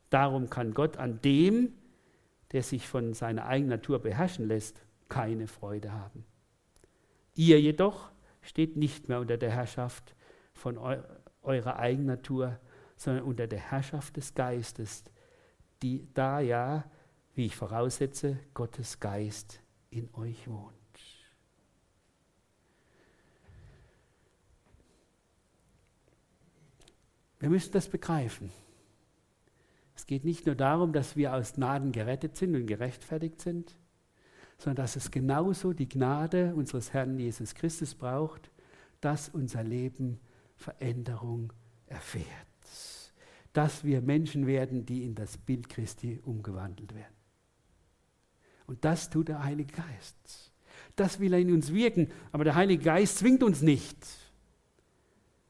Darum 0.09 0.49
kann 0.49 0.73
Gott 0.73 0.97
an 0.97 1.21
dem, 1.21 1.71
der 2.51 2.61
sich 2.61 2.89
von 2.89 3.13
seiner 3.13 3.45
eigenen 3.45 3.69
Natur 3.69 3.99
beherrschen 3.99 4.49
lässt, 4.49 4.81
keine 5.07 5.47
Freude 5.47 5.93
haben. 5.93 6.25
Ihr 7.35 7.59
jedoch 7.59 8.11
steht 8.41 8.77
nicht 8.77 9.09
mehr 9.09 9.19
unter 9.19 9.37
der 9.37 9.51
Herrschaft 9.51 10.15
von 10.53 10.77
eu 10.77 11.01
eurer 11.41 11.75
eigenen 11.75 12.07
Natur, 12.07 12.57
sondern 12.95 13.25
unter 13.25 13.47
der 13.47 13.59
Herrschaft 13.59 14.15
des 14.15 14.33
Geistes, 14.33 15.03
die 15.81 16.07
da 16.13 16.39
ja, 16.39 16.89
wie 17.35 17.47
ich 17.47 17.55
voraussetze, 17.57 18.39
Gottes 18.53 19.01
Geist 19.01 19.59
in 19.89 20.09
euch 20.13 20.47
wohnt. 20.47 20.73
Wir 27.39 27.49
müssen 27.49 27.73
das 27.73 27.89
begreifen. 27.89 28.51
Es 29.95 30.05
geht 30.05 30.23
nicht 30.23 30.45
nur 30.45 30.55
darum, 30.55 30.93
dass 30.93 31.17
wir 31.17 31.33
aus 31.33 31.55
Gnaden 31.55 31.91
gerettet 31.91 32.37
sind 32.37 32.55
und 32.55 32.67
gerechtfertigt 32.67 33.41
sind, 33.41 33.75
sondern 34.63 34.85
dass 34.85 34.95
es 34.95 35.11
genauso 35.11 35.73
die 35.73 35.89
Gnade 35.89 36.55
unseres 36.55 36.93
Herrn 36.93 37.19
Jesus 37.19 37.53
Christus 37.53 37.95
braucht, 37.95 38.49
dass 39.01 39.27
unser 39.27 39.61
Leben 39.61 40.21
Veränderung 40.55 41.51
erfährt. 41.87 42.25
Dass 43.51 43.83
wir 43.83 44.01
Menschen 44.01 44.47
werden, 44.47 44.85
die 44.85 45.03
in 45.03 45.15
das 45.15 45.37
Bild 45.37 45.67
Christi 45.67 46.21
umgewandelt 46.23 46.95
werden. 46.95 47.13
Und 48.65 48.85
das 48.85 49.09
tut 49.09 49.27
der 49.27 49.43
Heilige 49.43 49.73
Geist. 49.73 50.51
Das 50.95 51.19
will 51.19 51.33
er 51.33 51.39
in 51.39 51.51
uns 51.51 51.73
wirken, 51.73 52.09
aber 52.31 52.45
der 52.45 52.55
Heilige 52.55 52.85
Geist 52.85 53.17
zwingt 53.17 53.43
uns 53.43 53.61
nicht. 53.61 53.97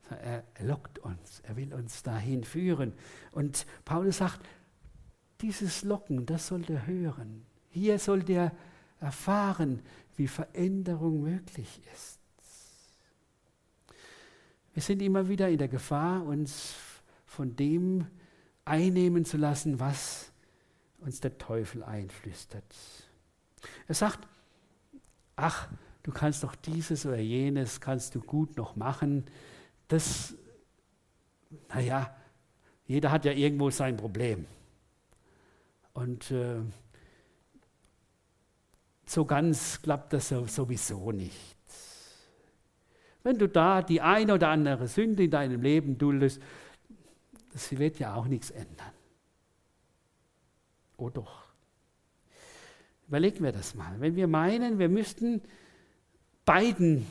Er 0.09 0.43
lockt 0.59 0.97
uns, 0.99 1.41
er 1.43 1.55
will 1.55 1.71
uns 1.75 2.01
dahin 2.01 2.43
führen. 2.43 2.93
Und 3.31 3.67
Paulus 3.85 4.17
sagt, 4.17 4.39
dieses 5.41 5.83
Locken, 5.83 6.25
das 6.25 6.47
soll 6.47 6.63
er 6.67 6.87
hören. 6.87 7.45
Hier 7.69 7.99
soll 7.99 8.23
der 8.23 8.51
erfahren, 9.03 9.81
wie 10.15 10.27
Veränderung 10.27 11.21
möglich 11.21 11.81
ist. 11.93 12.19
Wir 14.73 14.81
sind 14.81 15.01
immer 15.01 15.27
wieder 15.27 15.49
in 15.49 15.57
der 15.57 15.67
Gefahr, 15.67 16.25
uns 16.25 16.73
von 17.25 17.55
dem 17.55 18.07
einnehmen 18.65 19.25
zu 19.25 19.37
lassen, 19.37 19.79
was 19.79 20.31
uns 20.99 21.19
der 21.19 21.37
Teufel 21.37 21.83
einflüstert. 21.83 22.63
Er 23.87 23.95
sagt, 23.95 24.27
ach, 25.35 25.67
du 26.01 26.11
kannst 26.11 26.43
doch 26.43 26.55
dieses 26.55 27.05
oder 27.05 27.19
jenes, 27.19 27.81
kannst 27.81 28.15
du 28.15 28.21
gut 28.21 28.57
noch 28.57 28.75
machen 28.75 29.25
das, 29.93 30.33
naja, 31.69 32.15
jeder 32.85 33.11
hat 33.11 33.25
ja 33.25 33.31
irgendwo 33.31 33.69
sein 33.69 33.95
Problem. 33.95 34.45
Und 35.93 36.31
äh, 36.31 36.61
so 39.13 39.25
ganz 39.25 39.81
klappt 39.81 40.13
das 40.13 40.29
sowieso 40.29 41.11
nicht. 41.11 41.57
Wenn 43.23 43.37
du 43.37 43.47
da 43.47 43.81
die 43.81 44.01
eine 44.01 44.33
oder 44.33 44.49
andere 44.49 44.87
Sünde 44.87 45.23
in 45.23 45.31
deinem 45.31 45.61
Leben 45.61 45.97
duldest, 45.97 46.41
das 47.53 47.77
wird 47.77 47.99
ja 47.99 48.15
auch 48.15 48.25
nichts 48.25 48.51
ändern. 48.51 48.91
Oh 50.97 51.09
doch. 51.09 51.43
Überlegen 53.07 53.43
wir 53.43 53.51
das 53.51 53.75
mal. 53.75 53.99
Wenn 53.99 54.15
wir 54.15 54.27
meinen, 54.27 54.79
wir 54.79 54.89
müssten 54.89 55.41
beiden 56.45 57.05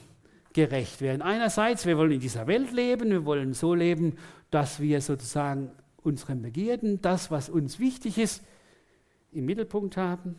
gerecht 0.52 1.00
werden. 1.00 1.23
Einerseits, 1.23 1.87
wir 1.87 1.97
wollen 1.97 2.12
in 2.12 2.21
dieser 2.21 2.47
Welt 2.47 2.73
leben, 2.73 3.11
wir 3.11 3.25
wollen 3.25 3.54
so 3.54 3.75
leben, 3.75 4.18
dass 4.50 4.80
wir 4.80 5.00
sozusagen 5.00 5.71
unsere 6.02 6.35
Begierden, 6.35 7.00
das, 7.00 7.30
was 7.30 7.49
uns 7.49 7.78
wichtig 7.78 8.18
ist, 8.18 8.42
im 9.30 9.47
Mittelpunkt 9.47 9.97
haben. 9.97 10.37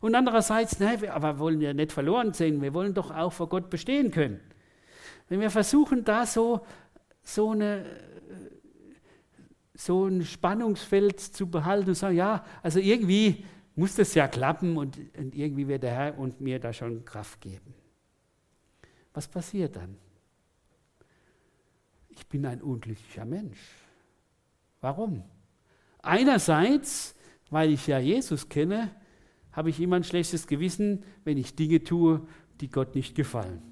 Und 0.00 0.14
andererseits, 0.14 0.78
nein, 0.80 1.08
aber 1.08 1.38
wollen 1.38 1.60
wir 1.60 1.72
nicht 1.74 1.92
verloren 1.92 2.32
sehen, 2.32 2.60
wir 2.60 2.74
wollen 2.74 2.94
doch 2.94 3.10
auch 3.10 3.32
vor 3.32 3.48
Gott 3.48 3.70
bestehen 3.70 4.10
können. 4.10 4.40
Wenn 5.28 5.40
wir 5.40 5.50
versuchen, 5.50 6.04
da 6.04 6.26
so, 6.26 6.66
so, 7.22 7.50
eine, 7.52 7.86
so 9.74 10.06
ein 10.06 10.24
Spannungsfeld 10.24 11.20
zu 11.20 11.48
behalten 11.48 11.90
und 11.90 11.94
sagen, 11.94 12.16
ja, 12.16 12.44
also 12.62 12.78
irgendwie 12.78 13.44
muss 13.76 13.94
das 13.94 14.14
ja 14.14 14.28
klappen 14.28 14.76
und, 14.76 14.98
und 15.16 15.34
irgendwie 15.34 15.66
wird 15.66 15.82
der 15.82 15.92
Herr 15.92 16.18
und 16.18 16.40
mir 16.40 16.60
da 16.60 16.72
schon 16.72 17.04
Kraft 17.04 17.40
geben. 17.40 17.74
Was 19.14 19.28
passiert 19.28 19.76
dann? 19.76 19.96
Ich 22.10 22.26
bin 22.28 22.46
ein 22.46 22.60
unglücklicher 22.60 23.24
Mensch. 23.24 23.58
Warum? 24.80 25.24
Einerseits, 26.02 27.14
weil 27.50 27.70
ich 27.70 27.86
ja 27.86 27.98
Jesus 27.98 28.48
kenne, 28.48 28.90
habe 29.54 29.70
ich 29.70 29.80
immer 29.80 29.96
ein 29.96 30.04
schlechtes 30.04 30.46
Gewissen, 30.46 31.04
wenn 31.24 31.38
ich 31.38 31.54
Dinge 31.54 31.82
tue, 31.82 32.26
die 32.60 32.68
Gott 32.68 32.94
nicht 32.94 33.14
gefallen. 33.14 33.62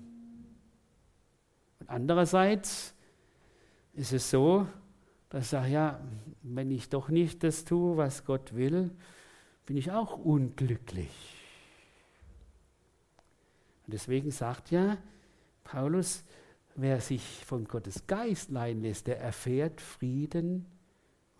Und 1.80 1.90
andererseits 1.90 2.94
ist 3.94 4.12
es 4.12 4.30
so, 4.30 4.66
dass 5.28 5.44
ich 5.44 5.50
sage, 5.50 5.70
ja, 5.70 6.00
wenn 6.42 6.70
ich 6.70 6.88
doch 6.88 7.08
nicht 7.08 7.42
das 7.42 7.64
tue, 7.64 7.96
was 7.96 8.24
Gott 8.24 8.54
will, 8.54 8.90
bin 9.66 9.76
ich 9.76 9.90
auch 9.90 10.18
unglücklich. 10.18 11.10
Und 13.86 13.94
deswegen 13.94 14.30
sagt 14.30 14.70
ja 14.70 14.98
Paulus, 15.64 16.24
wer 16.76 17.00
sich 17.00 17.44
von 17.44 17.64
Gottes 17.64 18.06
Geist 18.06 18.50
leiden 18.50 18.82
lässt, 18.82 19.06
der 19.08 19.20
erfährt 19.20 19.80
Frieden 19.80 20.66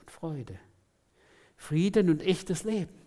und 0.01 0.11
Freude. 0.11 0.59
Frieden 1.57 2.11
und 2.11 2.23
echtes 2.23 2.65
Leben. 2.65 3.02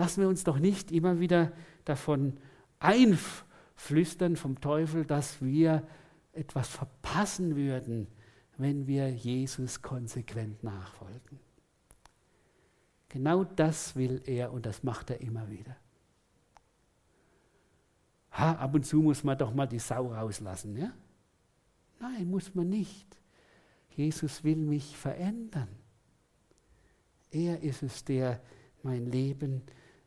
Lassen 0.00 0.22
wir 0.22 0.30
uns 0.30 0.44
doch 0.44 0.58
nicht 0.58 0.92
immer 0.92 1.20
wieder 1.20 1.52
davon 1.84 2.38
einflüstern 2.78 4.34
vom 4.34 4.58
Teufel, 4.58 5.04
dass 5.04 5.42
wir 5.42 5.86
etwas 6.32 6.68
verpassen 6.68 7.54
würden, 7.54 8.06
wenn 8.56 8.86
wir 8.86 9.10
Jesus 9.10 9.82
konsequent 9.82 10.64
nachfolgen. 10.64 11.38
Genau 13.10 13.44
das 13.44 13.94
will 13.94 14.22
er 14.24 14.54
und 14.54 14.64
das 14.64 14.82
macht 14.82 15.10
er 15.10 15.20
immer 15.20 15.50
wieder. 15.50 15.76
Ha, 18.32 18.52
ab 18.52 18.74
und 18.74 18.86
zu 18.86 19.02
muss 19.02 19.22
man 19.22 19.36
doch 19.36 19.52
mal 19.52 19.66
die 19.66 19.80
Sau 19.80 20.14
rauslassen, 20.14 20.78
ja? 20.78 20.94
Nein, 21.98 22.30
muss 22.30 22.54
man 22.54 22.70
nicht. 22.70 23.18
Jesus 23.90 24.44
will 24.44 24.56
mich 24.56 24.96
verändern. 24.96 25.68
Er 27.30 27.62
ist 27.62 27.82
es, 27.82 28.02
der 28.02 28.40
mein 28.82 29.04
Leben 29.04 29.60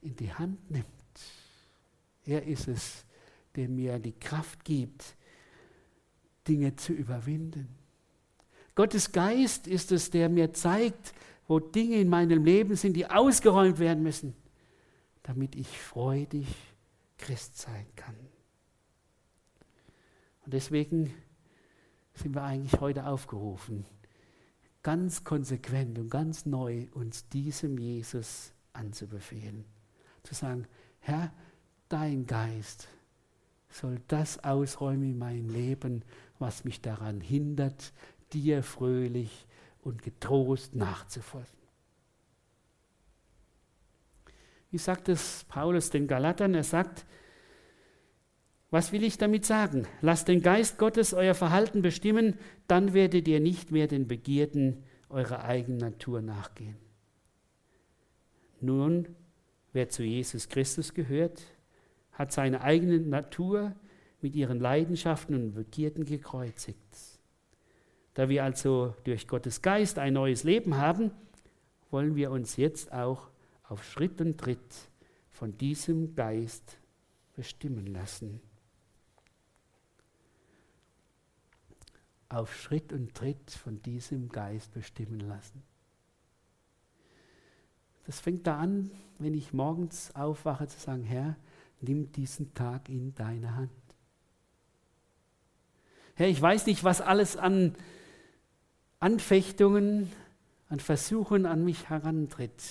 in 0.03 0.15
die 0.15 0.33
Hand 0.33 0.69
nimmt. 0.69 0.86
Er 2.25 2.43
ist 2.43 2.67
es, 2.67 3.05
der 3.55 3.69
mir 3.69 4.00
die 4.00 4.13
Kraft 4.13 4.63
gibt, 4.63 5.15
Dinge 6.48 6.75
zu 6.75 6.93
überwinden. 6.93 7.67
Gottes 8.75 9.12
Geist 9.12 9.67
ist 9.67 9.91
es, 9.91 10.10
der 10.10 10.29
mir 10.29 10.53
zeigt, 10.53 11.13
wo 11.48 11.60
Dinge 11.60 11.98
in 11.98 12.10
meinem 12.10 12.43
Leben 12.43 12.75
sind, 12.75 12.93
die 12.93 13.05
ausgeräumt 13.05 13.79
werden 13.79 14.03
müssen, 14.03 14.36
damit 15.22 15.55
ich 15.55 15.67
freudig 15.67 16.48
Christ 17.17 17.57
sein 17.57 17.86
kann. 17.95 18.15
Und 20.45 20.53
deswegen 20.53 21.13
sind 22.15 22.36
wir 22.36 22.43
eigentlich 22.43 22.79
heute 22.81 23.05
aufgerufen, 23.05 23.86
ganz 24.81 25.24
konsequent 25.24 25.98
und 26.00 26.10
ganz 26.10 26.45
neu 26.45 26.88
uns 26.93 27.29
diesem 27.29 27.77
Jesus 27.77 28.53
anzubefehlen. 28.74 29.65
Zu 30.24 30.34
sagen, 30.34 30.68
Herr, 31.00 31.33
dein 31.90 32.25
Geist 32.25 32.88
soll 33.70 34.00
das 34.07 34.44
ausräumen 34.44 35.12
in 35.12 35.18
meinem 35.18 35.50
Leben, 35.50 36.03
was 36.40 36.64
mich 36.64 36.81
daran 36.81 37.22
hindert, 37.22 37.94
dir 38.31 38.64
fröhlich 38.64 39.46
und 39.81 40.01
getrost 40.01 40.75
nachzufolgen. 40.75 41.50
Wie 44.72 44.77
sagt 44.77 45.09
es 45.09 45.46
Paulus 45.50 45.92
den 45.92 46.07
Galatern? 46.07 46.55
Er 46.55 46.64
sagt, 46.64 47.05
was 48.72 48.92
will 48.92 49.03
ich 49.03 49.20
damit 49.20 49.46
sagen? 49.46 49.88
Lasst 50.01 50.27
den 50.27 50.42
Geist 50.42 50.79
Gottes 50.79 51.14
euer 51.14 51.36
Verhalten 51.36 51.83
bestimmen, 51.83 52.40
dann 52.68 52.94
werdet 52.94 53.27
ihr 53.27 53.40
nicht 53.40 53.72
mehr 53.72 53.88
den 53.88 54.07
Begierden 54.07 54.83
eurer 55.09 55.44
eigenen 55.44 55.77
Natur 55.77 56.24
nachgehen. 56.24 56.77
Nun, 58.62 59.16
wer 59.74 59.90
zu 59.90 60.03
Jesus 60.03 60.48
Christus 60.48 60.94
gehört, 60.94 61.42
hat 62.14 62.31
seine 62.31 62.62
eigene 62.62 63.00
Natur 63.00 63.75
mit 64.22 64.36
ihren 64.36 64.59
Leidenschaften 64.59 65.36
und 65.36 65.53
Begierden 65.53 66.05
gekreuzigt. 66.05 66.79
Da 68.14 68.29
wir 68.29 68.44
also 68.44 68.96
durch 69.03 69.27
Gottes 69.27 69.62
Geist 69.62 69.98
ein 70.00 70.14
neues 70.14 70.44
Leben 70.44 70.77
haben, 70.77 71.12
wollen 71.90 72.16
wir 72.16 72.31
uns 72.31 72.55
jetzt 72.57 72.94
auch 72.94 73.29
auf 73.64 73.83
Schritt 73.83 74.22
und 74.22 74.38
Tritt 74.40 74.90
von 75.29 75.57
diesem 75.57 76.16
Geist 76.16 76.77
bestimmen 77.36 77.88
lassen. 77.88 78.40
Auf 82.29 82.55
Schritt 82.55 82.94
und 82.94 83.14
Tritt 83.16 83.51
von 83.51 83.81
diesem 83.81 84.29
Geist 84.29 84.74
bestimmen 84.74 85.20
lassen. 85.20 85.64
Das 88.05 88.20
fängt 88.20 88.48
da 88.48 88.57
an, 88.57 88.92
wenn 89.20 89.33
ich 89.33 89.53
morgens 89.53 90.13
aufwache, 90.16 90.68
zu 90.68 90.79
sagen, 90.79 91.03
Herr, 91.03 91.37
nimm 91.81 92.11
diesen 92.11 92.53
Tag 92.53 92.89
in 92.89 93.13
deine 93.16 93.55
Hand. 93.55 93.72
Herr, 96.16 96.27
ich 96.27 96.42
weiß 96.42 96.66
nicht, 96.66 96.83
was 96.83 97.01
alles 97.01 97.37
an 97.37 97.75
Anfechtungen, 99.00 100.11
an 100.70 100.79
Versuchen 100.79 101.46
an 101.46 101.63
mich 101.66 101.89
herantritt. 101.89 102.63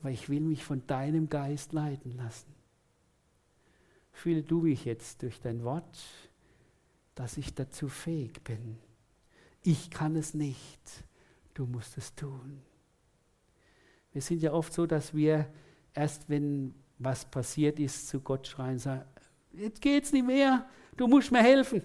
Aber 0.00 0.10
ich 0.10 0.28
will 0.28 0.40
mich 0.40 0.64
von 0.64 0.86
deinem 0.86 1.28
Geist 1.28 1.72
leiten 1.72 2.16
lassen. 2.16 2.52
Fühle 4.12 4.42
du 4.42 4.62
mich 4.62 4.84
jetzt 4.84 5.22
durch 5.22 5.40
dein 5.40 5.64
Wort, 5.64 5.98
dass 7.14 7.36
ich 7.36 7.54
dazu 7.54 7.88
fähig 7.88 8.42
bin. 8.44 8.78
Ich 9.62 9.90
kann 9.90 10.16
es 10.16 10.34
nicht, 10.34 10.80
du 11.54 11.66
musst 11.66 11.96
es 11.96 12.14
tun. 12.14 12.60
Wir 14.12 14.22
sind 14.22 14.42
ja 14.42 14.52
oft 14.52 14.72
so, 14.72 14.86
dass 14.86 15.14
wir 15.14 15.46
erst, 15.94 16.28
wenn 16.28 16.74
was 16.98 17.24
passiert 17.24 17.78
ist, 17.78 18.08
zu 18.08 18.20
Gott 18.20 18.46
schreien, 18.46 18.78
sagen, 18.78 19.04
jetzt 19.52 19.80
geht's 19.80 20.12
nicht 20.12 20.26
mehr, 20.26 20.66
du 20.96 21.06
musst 21.06 21.32
mir 21.32 21.42
helfen. 21.42 21.82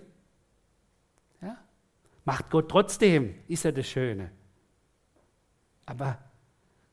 Macht 2.28 2.50
Gott 2.50 2.70
trotzdem, 2.70 3.36
ist 3.48 3.64
ja 3.64 3.72
das 3.72 3.88
Schöne. 3.88 4.30
Aber 5.86 6.20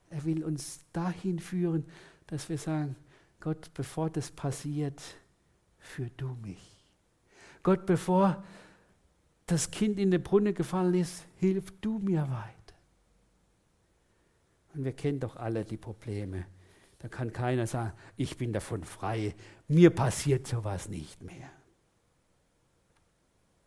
er 0.08 0.24
will 0.24 0.44
uns 0.44 0.84
dahin 0.92 1.40
führen, 1.40 1.84
dass 2.28 2.48
wir 2.48 2.56
sagen, 2.56 2.94
Gott, 3.40 3.74
bevor 3.74 4.10
das 4.10 4.30
passiert, 4.30 5.02
führ 5.76 6.08
du 6.16 6.36
mich. 6.40 6.94
Gott, 7.64 7.84
bevor 7.84 8.44
das 9.46 9.72
Kind 9.72 9.98
in 9.98 10.12
den 10.12 10.22
Brunnen 10.22 10.54
gefallen 10.54 10.94
ist, 10.94 11.26
hilf 11.40 11.72
du 11.80 11.98
mir 11.98 12.22
weiter. 12.30 12.63
Und 14.74 14.84
wir 14.84 14.92
kennen 14.92 15.20
doch 15.20 15.36
alle 15.36 15.64
die 15.64 15.76
Probleme. 15.76 16.46
Da 16.98 17.08
kann 17.08 17.32
keiner 17.32 17.66
sagen, 17.66 17.92
ich 18.16 18.36
bin 18.36 18.52
davon 18.52 18.82
frei, 18.82 19.34
mir 19.68 19.90
passiert 19.90 20.46
sowas 20.46 20.88
nicht 20.88 21.22
mehr. 21.22 21.50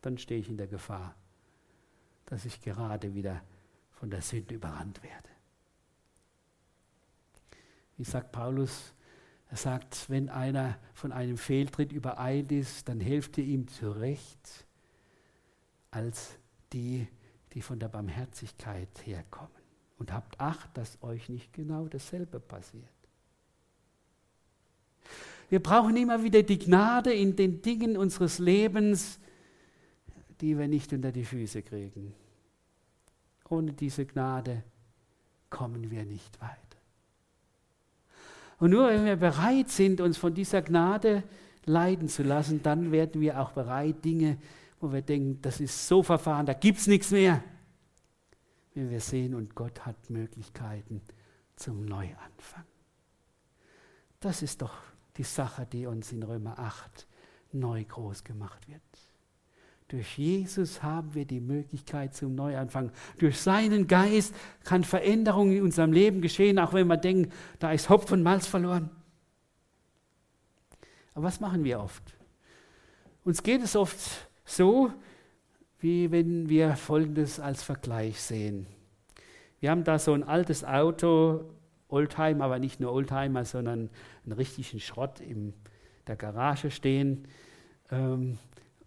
Dann 0.02 0.18
stehe 0.18 0.40
ich 0.40 0.50
in 0.50 0.58
der 0.58 0.68
Gefahr, 0.68 1.16
dass 2.26 2.46
ich 2.46 2.62
gerade 2.62 3.14
wieder 3.14 3.44
von 3.92 4.10
der 4.10 4.22
Sünde 4.22 4.56
überrannt 4.56 5.02
werde. 5.04 5.30
Wie 7.98 8.04
sagt 8.04 8.32
Paulus? 8.32 8.94
Er 9.50 9.58
sagt, 9.58 10.10
wenn 10.10 10.30
einer 10.30 10.78
von 10.94 11.12
einem 11.12 11.38
Fehltritt 11.38 11.92
übereilt 11.92 12.52
ist, 12.52 12.90
dann 12.90 13.00
helft 13.00 13.38
ihr 13.38 13.46
ihm 13.46 13.68
zurecht, 13.68 14.68
als 15.90 16.38
die, 16.74 17.08
die 17.54 17.62
von 17.62 17.80
der 17.80 17.88
Barmherzigkeit 17.88 18.90
herkommen. 19.06 19.57
Und 19.98 20.14
habt 20.14 20.40
Acht, 20.40 20.78
dass 20.78 21.02
euch 21.02 21.28
nicht 21.30 21.54
genau 21.54 21.88
dasselbe 21.88 22.40
passiert. 22.40 22.86
Wir 25.50 25.62
brauchen 25.62 25.96
immer 25.96 26.24
wieder 26.24 26.44
die 26.44 26.60
Gnade 26.60 27.14
in 27.14 27.36
den 27.36 27.62
Dingen 27.62 27.98
unseres 27.98 28.38
Lebens, 28.38 29.20
die 30.42 30.58
wir 30.58 30.68
nicht 30.68 30.92
unter 30.94 31.12
die 31.12 31.26
Füße 31.26 31.62
kriegen. 31.64 32.14
Ohne 33.50 33.74
diese 33.74 34.06
Gnade 34.06 34.64
kommen 35.50 35.90
wir 35.90 36.04
nicht 36.04 36.40
weiter. 36.42 36.58
Und 38.60 38.72
nur 38.72 38.90
wenn 38.90 39.06
wir 39.06 39.16
bereit 39.16 39.70
sind, 39.70 40.02
uns 40.02 40.18
von 40.18 40.34
dieser 40.34 40.62
Gnade 40.62 41.24
leiden 41.66 42.10
zu 42.10 42.24
lassen, 42.24 42.62
dann 42.64 42.92
werden 42.92 43.22
wir 43.22 43.40
auch 43.40 43.52
bereit, 43.52 44.04
Dinge, 44.04 44.38
wo 44.80 44.92
wir 44.92 45.02
denken, 45.02 45.40
das 45.42 45.60
ist 45.60 45.88
so 45.88 46.04
verfahren, 46.04 46.46
da 46.46 46.54
gibt 46.54 46.80
es 46.80 46.88
nichts 46.88 47.12
mehr. 47.12 47.44
Wenn 48.78 48.92
wir 48.92 49.02
sehen, 49.02 49.34
und 49.34 49.56
Gott 49.56 49.88
hat 49.88 50.12
Möglichkeiten 50.12 51.02
zum 51.56 51.86
Neuanfang. 51.86 52.64
Das 54.20 54.44
ist 54.44 54.62
doch 54.62 54.76
die 55.18 55.24
Sache, 55.24 55.66
die 55.66 55.88
uns 55.88 56.12
in 56.12 56.22
Römer 56.22 56.60
8 56.60 57.08
neu 57.54 57.84
groß 57.84 58.24
gemacht 58.24 58.68
wird. 58.68 58.84
Durch 59.88 60.20
Jesus 60.20 60.84
haben 60.84 61.16
wir 61.16 61.26
die 61.26 61.40
Möglichkeit 61.40 62.14
zum 62.14 62.36
Neuanfang. 62.36 62.92
Durch 63.18 63.42
seinen 63.42 63.88
Geist 63.88 64.36
kann 64.64 64.84
Veränderung 64.84 65.52
in 65.52 65.64
unserem 65.64 65.92
Leben 65.92 66.22
geschehen, 66.22 66.60
auch 66.60 66.74
wenn 66.74 66.86
wir 66.86 66.98
denken, 66.98 67.32
da 67.58 67.72
ist 67.72 67.90
Hopf 67.90 68.12
und 68.12 68.22
Malz 68.22 68.46
verloren. 68.46 68.92
Aber 71.16 71.26
was 71.26 71.40
machen 71.40 71.64
wir 71.64 71.80
oft? 71.80 72.04
Uns 73.24 73.42
geht 73.42 73.64
es 73.64 73.76
oft 73.76 73.98
so, 74.46 74.94
wie 75.80 76.12
wenn 76.12 76.50
wir 76.50 76.76
Folgendes 76.76 77.40
als 77.40 77.64
Vergleich 77.64 78.22
sehen. 78.22 78.68
Wir 79.60 79.72
haben 79.72 79.84
da 79.84 80.00
so 80.00 80.14
ein 80.14 80.24
altes 80.24 80.64
Auto, 80.64 81.46
Oldtimer, 81.90 82.46
aber 82.46 82.60
nicht 82.60 82.80
nur 82.80 82.92
Oldtimer, 82.92 83.46
sondern 83.46 83.90
einen 84.26 84.34
richtigen 84.34 84.80
Schrott 84.80 85.20
in 85.20 85.54
der 86.08 86.16
Garage 86.16 86.72
stehen. 86.72 87.28
Ähm, 87.92 88.38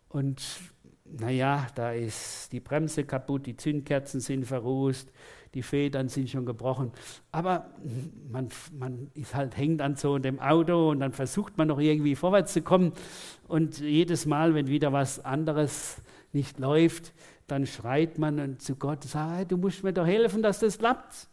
und 0.08 0.42
naja, 1.04 1.66
da 1.74 1.92
ist 1.92 2.52
die 2.52 2.60
Bremse 2.60 3.04
kaputt, 3.04 3.46
die 3.46 3.56
Zündkerzen 3.56 4.20
sind 4.20 4.44
verrußt, 4.44 5.10
die 5.54 5.62
Federn 5.62 6.08
sind 6.08 6.30
schon 6.30 6.46
gebrochen. 6.46 6.92
Aber 7.32 7.70
man, 8.30 8.48
man 8.78 9.10
ist 9.14 9.34
halt, 9.34 9.56
hängt 9.56 9.82
an 9.82 9.96
so 9.96 10.18
dem 10.18 10.38
Auto 10.38 10.90
und 10.90 11.00
dann 11.00 11.12
versucht 11.12 11.58
man 11.58 11.68
noch 11.68 11.80
irgendwie 11.80 12.14
vorwärts 12.14 12.52
zu 12.52 12.62
kommen. 12.62 12.92
Und 13.48 13.80
jedes 13.80 14.26
Mal, 14.26 14.54
wenn 14.54 14.68
wieder 14.68 14.92
was 14.92 15.24
anderes 15.24 16.00
nicht 16.32 16.58
läuft, 16.58 17.12
dann 17.46 17.66
schreit 17.66 18.18
man 18.18 18.58
zu 18.58 18.76
Gott, 18.76 19.04
sagt, 19.04 19.36
hey, 19.36 19.46
du 19.46 19.56
musst 19.56 19.82
mir 19.82 19.92
doch 19.92 20.06
helfen, 20.06 20.42
dass 20.42 20.60
das 20.60 20.78
klappt. 20.78 21.28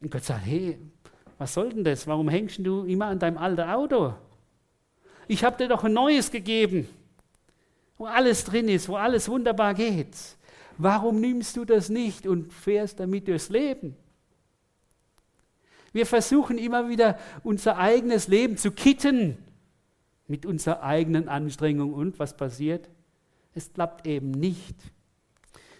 Und 0.00 0.10
Gott 0.10 0.24
sagt, 0.24 0.44
hey, 0.44 0.78
was 1.38 1.54
soll 1.54 1.70
denn 1.70 1.84
das? 1.84 2.06
Warum 2.06 2.28
hängst 2.28 2.58
du 2.58 2.84
immer 2.84 3.06
an 3.06 3.18
deinem 3.18 3.38
alten 3.38 3.68
Auto? 3.68 4.14
Ich 5.28 5.44
habe 5.44 5.56
dir 5.56 5.68
doch 5.68 5.84
ein 5.84 5.92
neues 5.92 6.30
gegeben 6.30 6.88
wo 7.98 8.06
alles 8.06 8.44
drin 8.44 8.68
ist, 8.68 8.88
wo 8.88 8.96
alles 8.96 9.28
wunderbar 9.28 9.74
geht. 9.74 10.16
Warum 10.78 11.20
nimmst 11.20 11.56
du 11.56 11.64
das 11.64 11.88
nicht 11.88 12.26
und 12.26 12.52
fährst 12.52 13.00
damit 13.00 13.26
durchs 13.26 13.48
Leben? 13.48 13.96
Wir 15.92 16.06
versuchen 16.06 16.58
immer 16.58 16.88
wieder 16.88 17.18
unser 17.42 17.76
eigenes 17.76 18.28
Leben 18.28 18.56
zu 18.56 18.70
kitten 18.70 19.36
mit 20.28 20.46
unserer 20.46 20.82
eigenen 20.82 21.28
Anstrengung 21.28 21.92
und 21.92 22.18
was 22.20 22.36
passiert? 22.36 22.88
Es 23.54 23.72
klappt 23.72 24.06
eben 24.06 24.30
nicht. 24.30 24.76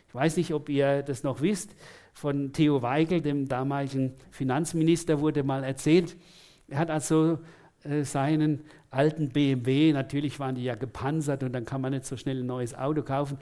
Ich 0.09 0.15
weiß 0.15 0.37
nicht, 0.37 0.55
ob 0.55 0.69
ihr 0.69 1.03
das 1.03 1.23
noch 1.23 1.41
wisst. 1.41 1.75
Von 2.13 2.53
Theo 2.53 2.83
Weigel, 2.83 3.21
dem 3.21 3.47
damaligen 3.47 4.15
Finanzminister, 4.31 5.21
wurde 5.21 5.43
mal 5.43 5.63
erzählt. 5.63 6.17
Er 6.67 6.79
hat 6.79 6.91
also 6.91 7.39
äh, 7.85 8.05
seinen 8.05 8.65
alten 8.91 9.29
BMW, 9.29 9.93
natürlich 9.93 10.41
waren 10.41 10.55
die 10.55 10.65
ja 10.65 10.75
gepanzert 10.75 11.43
und 11.43 11.53
dann 11.53 11.65
kann 11.65 11.81
man 11.81 11.93
nicht 11.93 12.07
so 12.07 12.17
schnell 12.17 12.41
ein 12.41 12.47
neues 12.47 12.75
Auto 12.75 13.03
kaufen. 13.03 13.39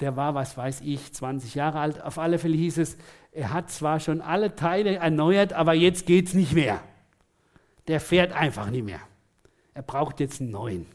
Der 0.00 0.16
war, 0.16 0.34
was 0.34 0.56
weiß 0.56 0.82
ich, 0.82 1.12
20 1.12 1.54
Jahre 1.54 1.80
alt. 1.80 2.02
Auf 2.02 2.18
alle 2.18 2.38
Fälle 2.38 2.56
hieß 2.56 2.78
es, 2.78 2.96
er 3.32 3.52
hat 3.52 3.70
zwar 3.70 4.00
schon 4.00 4.20
alle 4.20 4.54
Teile 4.56 4.96
erneuert, 4.96 5.52
aber 5.52 5.74
jetzt 5.74 6.06
geht 6.06 6.28
es 6.28 6.34
nicht 6.34 6.52
mehr. 6.52 6.82
Der 7.88 8.00
fährt 8.00 8.32
einfach 8.32 8.70
nicht 8.70 8.84
mehr. 8.84 9.00
Er 9.74 9.82
braucht 9.82 10.20
jetzt 10.20 10.40
einen 10.40 10.50
neuen. 10.50 10.86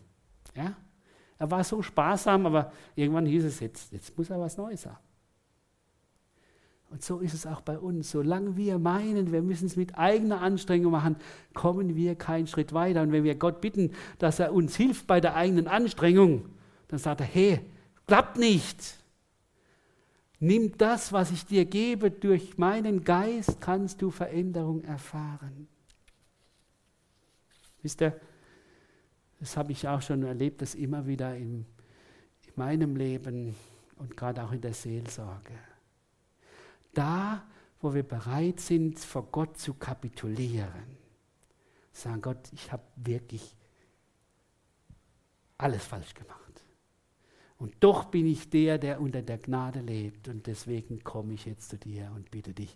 Ja? 0.55 0.75
Er 1.37 1.51
war 1.51 1.63
so 1.63 1.81
sparsam, 1.81 2.45
aber 2.45 2.71
irgendwann 2.95 3.25
hieß 3.25 3.43
es, 3.43 3.59
jetzt, 3.59 3.91
jetzt 3.91 4.17
muss 4.17 4.29
er 4.29 4.39
was 4.39 4.57
Neues 4.57 4.85
haben. 4.85 4.97
Und 6.89 7.03
so 7.03 7.19
ist 7.19 7.33
es 7.33 7.45
auch 7.45 7.61
bei 7.61 7.77
uns. 7.77 8.11
Solange 8.11 8.55
wir 8.55 8.77
meinen, 8.77 9.31
wir 9.31 9.41
müssen 9.41 9.65
es 9.65 9.75
mit 9.75 9.97
eigener 9.97 10.41
Anstrengung 10.41 10.91
machen, 10.91 11.17
kommen 11.53 11.95
wir 11.95 12.15
keinen 12.15 12.47
Schritt 12.47 12.73
weiter. 12.73 13.01
Und 13.01 13.11
wenn 13.11 13.23
wir 13.23 13.35
Gott 13.35 13.59
bitten, 13.59 13.91
dass 14.17 14.39
er 14.39 14.53
uns 14.53 14.77
hilft 14.77 15.07
bei 15.07 15.19
der 15.19 15.35
eigenen 15.35 15.67
Anstrengung, 15.67 16.45
dann 16.87 16.99
sagt 16.99 17.21
er, 17.21 17.27
hey, 17.27 17.59
klappt 18.07 18.37
nicht. 18.37 18.97
Nimm 20.39 20.77
das, 20.77 21.11
was 21.11 21.31
ich 21.31 21.45
dir 21.45 21.65
gebe, 21.65 22.11
durch 22.11 22.57
meinen 22.57 23.03
Geist 23.03 23.59
kannst 23.59 24.01
du 24.01 24.11
Veränderung 24.11 24.83
erfahren. 24.83 25.67
Wisst 27.81 28.01
ihr, 28.01 28.19
das 29.45 29.57
habe 29.57 29.71
ich 29.71 29.87
auch 29.87 30.01
schon 30.01 30.23
erlebt, 30.23 30.61
das 30.61 30.73
immer 30.73 31.05
wieder 31.05 31.35
in, 31.35 31.65
in 32.45 32.53
meinem 32.55 32.95
Leben 32.95 33.55
und 33.97 34.17
gerade 34.17 34.43
auch 34.43 34.51
in 34.51 34.61
der 34.61 34.73
Seelsorge 34.73 35.53
da, 36.95 37.43
wo 37.79 37.93
wir 37.93 38.03
bereit 38.03 38.59
sind, 38.59 38.99
vor 38.99 39.27
Gott 39.31 39.57
zu 39.57 39.75
kapitulieren. 39.75 40.97
Sagen, 41.91 42.21
Gott, 42.21 42.51
ich 42.51 42.71
habe 42.71 42.83
wirklich 42.95 43.55
alles 45.57 45.85
falsch 45.85 46.13
gemacht. 46.13 46.39
Und 47.57 47.75
doch 47.79 48.05
bin 48.05 48.25
ich 48.25 48.49
der, 48.49 48.77
der 48.77 48.99
unter 48.99 49.21
der 49.21 49.37
Gnade 49.37 49.79
lebt. 49.79 50.27
Und 50.27 50.47
deswegen 50.47 51.03
komme 51.03 51.33
ich 51.33 51.45
jetzt 51.45 51.69
zu 51.69 51.77
dir 51.77 52.11
und 52.15 52.31
bitte 52.31 52.53
dich, 52.53 52.75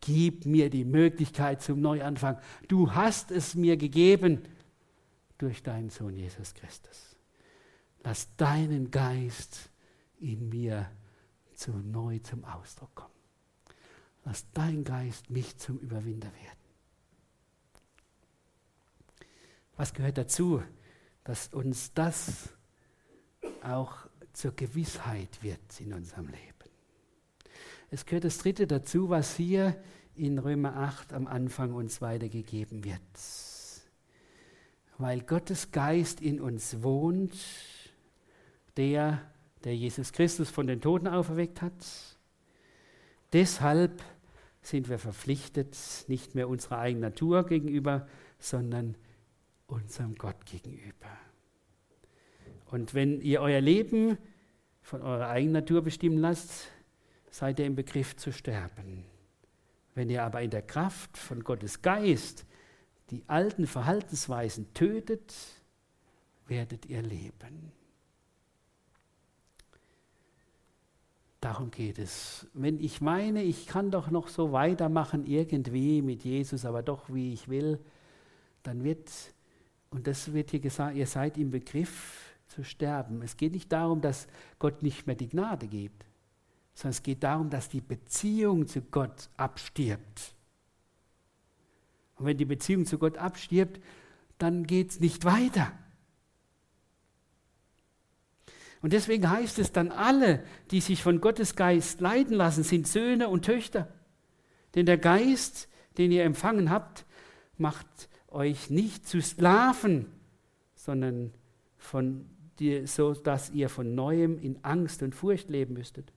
gib 0.00 0.46
mir 0.46 0.70
die 0.70 0.84
Möglichkeit 0.84 1.60
zum 1.60 1.80
Neuanfang. 1.80 2.38
Du 2.68 2.94
hast 2.94 3.30
es 3.30 3.54
mir 3.54 3.76
gegeben 3.76 4.42
durch 5.38 5.62
deinen 5.62 5.90
Sohn 5.90 6.16
Jesus 6.16 6.54
Christus. 6.54 7.16
Lass 8.02 8.34
deinen 8.36 8.90
Geist 8.90 9.70
in 10.18 10.48
mir 10.48 10.90
zu 11.54 11.72
neu 11.72 12.18
zum 12.20 12.44
Ausdruck 12.44 12.94
kommen. 12.94 13.10
Lass 14.24 14.44
dein 14.52 14.84
Geist 14.84 15.30
mich 15.30 15.56
zum 15.58 15.78
Überwinder 15.78 16.32
werden. 16.32 16.66
Was 19.76 19.92
gehört 19.92 20.18
dazu, 20.18 20.62
dass 21.24 21.48
uns 21.48 21.92
das 21.92 22.50
auch 23.62 24.08
zur 24.32 24.52
Gewissheit 24.52 25.42
wird 25.42 25.80
in 25.80 25.92
unserem 25.92 26.28
Leben? 26.28 26.70
Es 27.90 28.04
gehört 28.06 28.24
das 28.24 28.38
Dritte 28.38 28.66
dazu, 28.66 29.10
was 29.10 29.36
hier 29.36 29.80
in 30.14 30.38
Römer 30.38 30.76
8 30.76 31.12
am 31.12 31.26
Anfang 31.26 31.72
uns 31.74 32.00
weitergegeben 32.00 32.84
wird. 32.84 33.00
Weil 34.98 35.20
Gottes 35.20 35.72
Geist 35.72 36.20
in 36.20 36.40
uns 36.40 36.82
wohnt, 36.82 37.34
der, 38.76 39.20
der 39.64 39.76
Jesus 39.76 40.12
Christus 40.12 40.50
von 40.50 40.66
den 40.66 40.80
Toten 40.80 41.06
auferweckt 41.06 41.60
hat, 41.60 41.74
deshalb 43.32 44.02
sind 44.62 44.88
wir 44.88 44.98
verpflichtet, 44.98 45.76
nicht 46.08 46.34
mehr 46.34 46.48
unserer 46.48 46.78
eigenen 46.78 47.10
Natur 47.10 47.46
gegenüber, 47.46 48.08
sondern 48.38 48.96
unserem 49.66 50.14
Gott 50.14 50.44
gegenüber. 50.46 51.10
Und 52.66 52.94
wenn 52.94 53.20
ihr 53.20 53.40
euer 53.40 53.60
Leben 53.60 54.18
von 54.82 55.02
eurer 55.02 55.28
eigenen 55.28 55.54
Natur 55.54 55.82
bestimmen 55.82 56.18
lasst, 56.18 56.68
seid 57.30 57.58
ihr 57.58 57.66
im 57.66 57.76
Begriff 57.76 58.16
zu 58.16 58.32
sterben. 58.32 59.04
Wenn 59.94 60.10
ihr 60.10 60.24
aber 60.24 60.42
in 60.42 60.50
der 60.50 60.62
Kraft 60.62 61.16
von 61.16 61.44
Gottes 61.44 61.82
Geist 61.82 62.46
die 63.10 63.22
alten 63.26 63.66
Verhaltensweisen 63.66 64.72
tötet, 64.74 65.34
werdet 66.46 66.86
ihr 66.86 67.02
leben. 67.02 67.72
Darum 71.40 71.70
geht 71.70 71.98
es. 71.98 72.46
Wenn 72.54 72.80
ich 72.80 73.00
meine, 73.00 73.42
ich 73.42 73.66
kann 73.66 73.90
doch 73.90 74.10
noch 74.10 74.28
so 74.28 74.52
weitermachen 74.52 75.26
irgendwie 75.26 76.02
mit 76.02 76.24
Jesus, 76.24 76.64
aber 76.64 76.82
doch 76.82 77.12
wie 77.12 77.32
ich 77.32 77.48
will, 77.48 77.78
dann 78.62 78.82
wird, 78.82 79.10
und 79.90 80.06
das 80.06 80.32
wird 80.32 80.50
hier 80.50 80.60
gesagt, 80.60 80.96
ihr 80.96 81.06
seid 81.06 81.38
im 81.38 81.50
Begriff 81.50 82.34
zu 82.48 82.64
sterben. 82.64 83.22
Es 83.22 83.36
geht 83.36 83.52
nicht 83.52 83.70
darum, 83.70 84.00
dass 84.00 84.26
Gott 84.58 84.82
nicht 84.82 85.06
mehr 85.06 85.16
die 85.16 85.28
Gnade 85.28 85.68
gibt, 85.68 86.04
sondern 86.74 86.90
es 86.90 87.02
geht 87.02 87.22
darum, 87.22 87.48
dass 87.50 87.68
die 87.68 87.80
Beziehung 87.80 88.66
zu 88.66 88.82
Gott 88.82 89.28
abstirbt. 89.36 90.35
Und 92.16 92.26
wenn 92.26 92.36
die 92.36 92.44
Beziehung 92.44 92.86
zu 92.86 92.98
Gott 92.98 93.18
abstirbt, 93.18 93.80
dann 94.38 94.66
geht 94.66 94.90
es 94.90 95.00
nicht 95.00 95.24
weiter. 95.24 95.72
Und 98.82 98.92
deswegen 98.92 99.28
heißt 99.28 99.58
es 99.58 99.72
dann, 99.72 99.90
alle, 99.90 100.44
die 100.70 100.80
sich 100.80 101.02
von 101.02 101.20
Gottes 101.20 101.56
Geist 101.56 102.00
leiten 102.00 102.34
lassen, 102.34 102.62
sind 102.62 102.86
Söhne 102.86 103.28
und 103.28 103.44
Töchter. 103.44 103.92
Denn 104.74 104.86
der 104.86 104.98
Geist, 104.98 105.68
den 105.98 106.12
ihr 106.12 106.24
empfangen 106.24 106.70
habt, 106.70 107.06
macht 107.56 107.86
euch 108.28 108.70
nicht 108.70 109.08
zu 109.08 109.20
Sklaven, 109.20 110.06
sondern 110.74 111.32
von 111.78 112.26
dir, 112.58 112.86
so 112.86 113.14
dass 113.14 113.50
ihr 113.50 113.68
von 113.68 113.94
neuem 113.94 114.38
in 114.38 114.62
Angst 114.62 115.02
und 115.02 115.14
Furcht 115.14 115.48
leben 115.48 115.74
müsstet. 115.74 116.12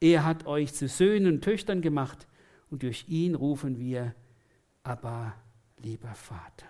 Er 0.00 0.24
hat 0.24 0.46
euch 0.46 0.74
zu 0.74 0.88
Söhnen 0.88 1.34
und 1.34 1.44
Töchtern 1.44 1.80
gemacht 1.80 2.26
und 2.70 2.82
durch 2.82 3.06
ihn 3.08 3.34
rufen 3.34 3.78
wir, 3.78 4.14
aber 4.82 5.34
lieber 5.78 6.14
Vater. 6.14 6.66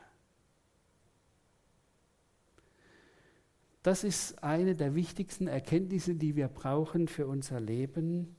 Das 3.83 4.05
ist 4.05 4.43
eine 4.45 4.77
der 4.77 4.95
wichtigsten 4.95 5.49
Erkenntnisse, 5.49 6.15
die 6.15 6.37
wir 6.37 6.49
brauchen 6.49 7.09
für 7.09 7.27
unser 7.27 7.61
Leben. 7.61 8.37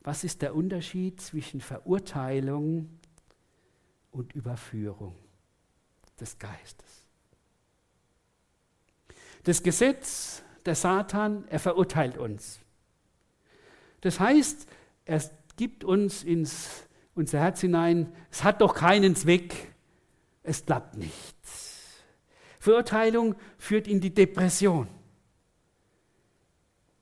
Was 0.00 0.24
ist 0.24 0.42
der 0.42 0.54
Unterschied 0.54 1.20
zwischen 1.20 1.60
Verurteilung 1.60 2.98
und 4.10 4.34
Überführung 4.34 5.14
des 6.18 6.38
Geistes? 6.38 7.06
Das 9.44 9.62
Gesetz, 9.62 10.42
der 10.66 10.74
Satan, 10.74 11.46
er 11.48 11.60
verurteilt 11.60 12.18
uns. 12.18 12.58
Das 14.00 14.18
heißt, 14.18 14.66
er 15.04 15.22
gibt 15.56 15.84
uns 15.84 16.24
ins 16.24 16.88
unser 17.14 17.40
Herz 17.40 17.60
hinein, 17.60 18.12
es 18.30 18.44
hat 18.44 18.60
doch 18.60 18.74
keinen 18.74 19.16
Zweck, 19.16 19.72
es 20.42 20.64
klappt 20.64 20.96
nichts. 20.96 22.02
Verurteilung 22.58 23.36
führt 23.58 23.88
in 23.88 24.00
die 24.00 24.12
Depression. 24.12 24.88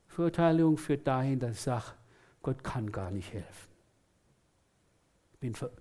Verurteilung 0.07 0.77
führt 0.77 1.07
dahin, 1.07 1.39
dass 1.39 1.53
ich 1.53 1.61
sage, 1.61 1.87
Gott 2.43 2.63
kann 2.65 2.91
gar 2.91 3.11
nicht 3.11 3.33
helfen. 3.33 3.69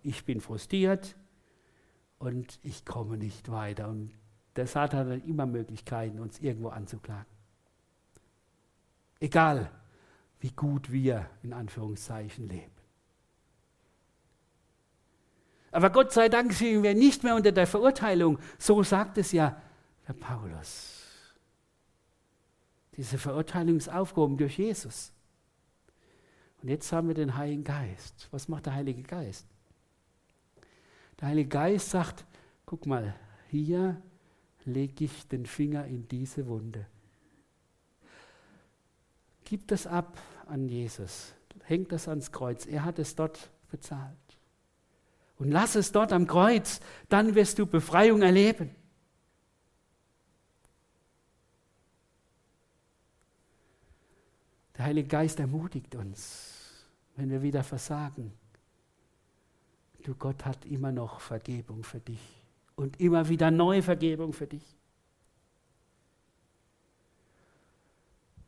Ich 0.04 0.26
bin 0.26 0.42
frustriert 0.42 1.16
und 2.20 2.60
ich 2.62 2.86
komme 2.86 3.18
nicht 3.18 3.50
weiter. 3.52 3.88
Und 3.88 4.14
der 4.56 4.68
Satan 4.68 5.10
hat 5.10 5.26
immer 5.26 5.46
Möglichkeiten, 5.46 6.20
uns 6.20 6.40
irgendwo 6.40 6.70
anzuklagen. 6.70 7.26
Egal, 9.20 9.72
wie 10.40 10.52
gut 10.52 10.92
wir 10.92 11.28
in 11.42 11.54
Anführungszeichen 11.54 12.48
leben. 12.48 12.77
Aber 15.72 15.90
Gott 15.90 16.12
sei 16.12 16.30
Dank 16.30 16.54
sind 16.54 16.84
wir 16.84 16.96
nicht 16.96 17.24
mehr 17.24 17.36
unter 17.36 17.52
der 17.52 17.68
Verurteilung. 17.68 18.40
So 18.58 18.84
sagt 18.84 19.18
es 19.18 19.32
ja 19.32 19.62
Herr 20.04 20.16
Paulus. 20.16 20.94
Diese 22.96 23.18
Verurteilung 23.18 23.78
ist 23.78 23.90
aufgehoben 23.90 24.38
durch 24.38 24.58
Jesus. 24.58 25.12
Und 26.62 26.70
jetzt 26.70 26.92
haben 26.92 27.08
wir 27.08 27.16
den 27.16 27.36
Heiligen 27.36 27.64
Geist. 27.64 28.28
Was 28.32 28.48
macht 28.48 28.66
der 28.66 28.74
Heilige 28.74 29.04
Geist? 29.04 29.46
Der 31.20 31.28
Heilige 31.30 31.50
Geist 31.50 31.92
sagt, 31.92 32.26
guck 32.66 32.86
mal, 32.86 33.16
hier 33.50 34.02
lege 34.66 35.06
ich 35.06 35.28
den 35.28 35.46
Finger 35.46 35.86
in 35.86 36.08
diese 36.08 36.48
Wunde. 36.48 36.86
Gib 39.44 39.68
das 39.68 39.88
ab 39.88 40.18
an 40.48 40.68
Jesus. 40.68 41.34
Hängt 41.64 41.92
das 41.92 42.08
ans 42.08 42.32
Kreuz. 42.32 42.66
Er 42.66 42.84
hat 42.84 43.00
es 43.00 43.16
dort 43.16 43.50
bezahlt. 43.70 44.18
Und 45.38 45.52
lass 45.52 45.76
es 45.76 45.92
dort 45.92 46.12
am 46.12 46.28
Kreuz. 46.28 46.80
Dann 47.10 47.36
wirst 47.36 47.60
du 47.60 47.66
Befreiung 47.66 48.22
erleben. 48.22 48.76
Der 54.78 54.86
Heilige 54.86 55.08
Geist 55.08 55.40
ermutigt 55.40 55.96
uns, 55.96 56.86
wenn 57.16 57.30
wir 57.30 57.42
wieder 57.42 57.64
versagen. 57.64 58.32
Du 60.04 60.14
Gott 60.16 60.46
hat 60.46 60.66
immer 60.66 60.92
noch 60.92 61.20
Vergebung 61.20 61.84
für 61.84 62.00
dich 62.00 62.22
und 62.76 63.00
immer 63.00 63.28
wieder 63.28 63.52
neue 63.52 63.82
Vergebung 63.82 64.34
für 64.34 64.48
dich. 64.48 64.64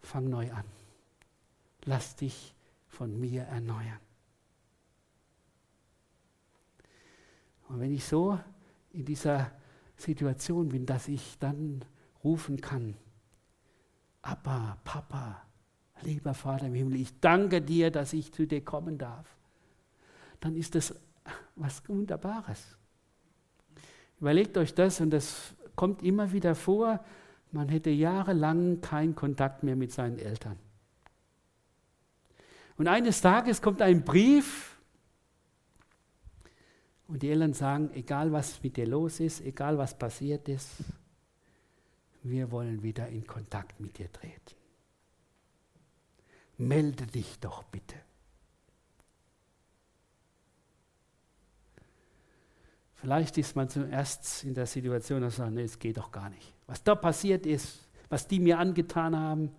Fang 0.01 0.29
neu 0.29 0.51
an. 0.51 0.63
Lass 1.85 2.15
dich 2.15 2.53
von 2.87 3.19
mir 3.19 3.43
erneuern. 3.43 3.99
Und 7.69 7.79
wenn 7.79 7.93
ich 7.93 8.03
so 8.03 8.37
in 8.91 9.05
dieser 9.05 9.51
Situation 9.95 10.69
bin, 10.69 10.85
dass 10.85 11.07
ich 11.07 11.37
dann 11.39 11.85
rufen 12.23 12.59
kann, 12.59 12.95
Abba, 14.21 14.77
Papa, 14.83 15.41
Lieber 16.01 16.33
Vater 16.33 16.67
im 16.67 16.73
Himmel, 16.73 16.95
ich 16.95 17.19
danke 17.19 17.61
dir, 17.61 17.91
dass 17.91 18.13
ich 18.13 18.31
zu 18.31 18.47
dir 18.47 18.63
kommen 18.63 18.97
darf. 18.97 19.35
Dann 20.39 20.55
ist 20.55 20.75
das 20.75 20.95
was 21.55 21.87
Wunderbares. 21.87 22.77
Überlegt 24.19 24.57
euch 24.57 24.73
das 24.73 25.01
und 25.01 25.11
das 25.11 25.53
kommt 25.75 26.01
immer 26.01 26.31
wieder 26.31 26.55
vor. 26.55 27.03
Man 27.51 27.69
hätte 27.69 27.89
jahrelang 27.89 28.81
keinen 28.81 29.15
Kontakt 29.15 29.63
mehr 29.63 29.75
mit 29.75 29.91
seinen 29.91 30.19
Eltern. 30.19 30.57
Und 32.77 32.87
eines 32.87 33.21
Tages 33.21 33.61
kommt 33.61 33.81
ein 33.81 34.03
Brief 34.03 34.68
und 37.09 37.21
die 37.21 37.29
Eltern 37.29 37.53
sagen, 37.53 37.91
egal 37.93 38.31
was 38.31 38.63
mit 38.63 38.77
dir 38.77 38.87
los 38.87 39.19
ist, 39.19 39.41
egal 39.41 39.77
was 39.77 39.97
passiert 39.97 40.47
ist, 40.47 40.69
wir 42.23 42.49
wollen 42.51 42.81
wieder 42.81 43.07
in 43.09 43.27
Kontakt 43.27 43.79
mit 43.81 43.97
dir 43.97 44.11
treten 44.11 44.59
melde 46.59 47.07
dich 47.07 47.39
doch 47.39 47.63
bitte. 47.63 47.95
Vielleicht 52.95 53.37
ist 53.37 53.55
man 53.55 53.69
zuerst 53.69 54.43
in 54.43 54.53
der 54.53 54.65
Situation, 54.65 55.21
dass 55.21 55.37
man 55.37 55.47
sagt, 55.47 55.55
nee, 55.55 55.63
es 55.63 55.79
geht 55.79 55.97
doch 55.97 56.11
gar 56.11 56.29
nicht. 56.29 56.53
Was 56.67 56.83
da 56.83 56.95
passiert 56.95 57.45
ist, 57.45 57.87
was 58.09 58.27
die 58.27 58.39
mir 58.39 58.59
angetan 58.59 59.15
haben 59.15 59.51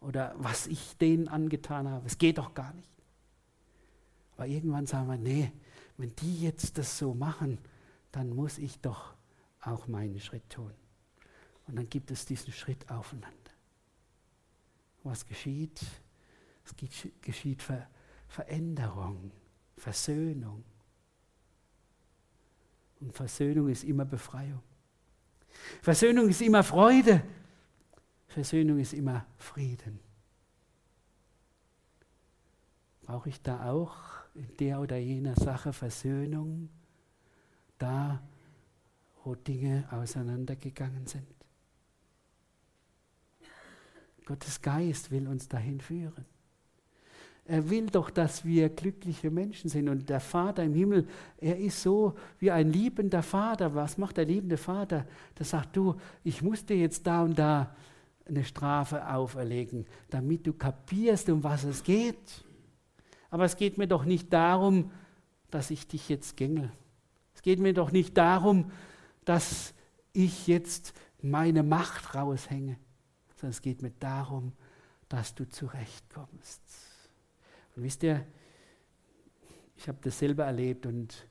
oder 0.00 0.34
was 0.38 0.66
ich 0.66 0.96
denen 0.96 1.28
angetan 1.28 1.88
habe, 1.88 2.06
es 2.06 2.16
geht 2.16 2.38
doch 2.38 2.54
gar 2.54 2.72
nicht. 2.72 2.90
Aber 4.36 4.46
irgendwann 4.46 4.86
sagen 4.86 5.08
wir, 5.08 5.18
nee, 5.18 5.52
wenn 5.98 6.14
die 6.16 6.42
jetzt 6.42 6.78
das 6.78 6.98
so 6.98 7.14
machen, 7.14 7.58
dann 8.12 8.30
muss 8.30 8.58
ich 8.58 8.80
doch 8.80 9.14
auch 9.60 9.86
meinen 9.88 10.20
Schritt 10.20 10.48
tun. 10.50 10.72
Und 11.66 11.76
dann 11.76 11.88
gibt 11.88 12.10
es 12.10 12.24
diesen 12.24 12.52
Schritt 12.52 12.88
aufeinander. 12.90 13.36
Was 15.02 15.26
geschieht? 15.26 15.80
Es 16.64 16.74
geschieht 17.20 17.62
Ver 17.62 17.88
Veränderung, 18.28 19.30
Versöhnung. 19.76 20.64
Und 23.00 23.12
Versöhnung 23.12 23.68
ist 23.68 23.84
immer 23.84 24.04
Befreiung. 24.04 24.62
Versöhnung 25.80 26.28
ist 26.28 26.42
immer 26.42 26.64
Freude. 26.64 27.22
Versöhnung 28.26 28.78
ist 28.80 28.94
immer 28.94 29.26
Frieden. 29.38 30.00
Brauche 33.02 33.28
ich 33.28 33.40
da 33.42 33.70
auch 33.70 34.15
in 34.36 34.56
der 34.58 34.80
oder 34.80 34.96
jener 34.96 35.34
Sache 35.34 35.72
Versöhnung, 35.72 36.68
da 37.78 38.22
wo 39.24 39.34
Dinge 39.34 39.88
auseinandergegangen 39.90 41.06
sind? 41.06 41.26
Gottes 44.24 44.60
Geist 44.60 45.10
will 45.10 45.26
uns 45.28 45.48
dahin 45.48 45.80
führen. 45.80 46.24
Er 47.48 47.70
will 47.70 47.86
doch, 47.86 48.10
dass 48.10 48.44
wir 48.44 48.68
glückliche 48.68 49.30
Menschen 49.30 49.70
sind. 49.70 49.88
Und 49.88 50.08
der 50.08 50.18
Vater 50.18 50.64
im 50.64 50.74
Himmel, 50.74 51.06
er 51.38 51.56
ist 51.56 51.80
so 51.80 52.16
wie 52.40 52.50
ein 52.50 52.72
liebender 52.72 53.22
Vater. 53.22 53.72
Was 53.74 53.98
macht 53.98 54.16
der 54.16 54.24
liebende 54.24 54.56
Vater? 54.56 55.06
Der 55.38 55.46
sagt, 55.46 55.76
du, 55.76 55.94
ich 56.24 56.42
muss 56.42 56.66
dir 56.66 56.76
jetzt 56.76 57.06
da 57.06 57.22
und 57.22 57.38
da 57.38 57.74
eine 58.28 58.42
Strafe 58.42 59.08
auferlegen, 59.08 59.86
damit 60.10 60.44
du 60.44 60.52
kapierst, 60.52 61.28
um 61.30 61.44
was 61.44 61.62
es 61.62 61.84
geht. 61.84 62.44
Aber 63.30 63.44
es 63.44 63.56
geht 63.56 63.78
mir 63.78 63.86
doch 63.86 64.04
nicht 64.04 64.32
darum, 64.32 64.92
dass 65.50 65.70
ich 65.70 65.86
dich 65.86 66.08
jetzt 66.08 66.36
gängel. 66.36 66.72
Es 67.34 67.42
geht 67.42 67.58
mir 67.58 67.74
doch 67.74 67.92
nicht 67.92 68.16
darum, 68.16 68.70
dass 69.24 69.74
ich 70.12 70.46
jetzt 70.46 70.94
meine 71.22 71.62
Macht 71.62 72.14
raushänge, 72.14 72.78
sondern 73.36 73.50
es 73.50 73.62
geht 73.62 73.82
mir 73.82 73.92
darum, 73.98 74.52
dass 75.08 75.34
du 75.34 75.48
zurechtkommst. 75.48 76.60
Und 77.74 77.82
wisst 77.82 78.02
ihr, 78.02 78.26
ich 79.76 79.88
habe 79.88 79.98
das 80.02 80.18
selber 80.18 80.44
erlebt 80.44 80.86
und 80.86 81.28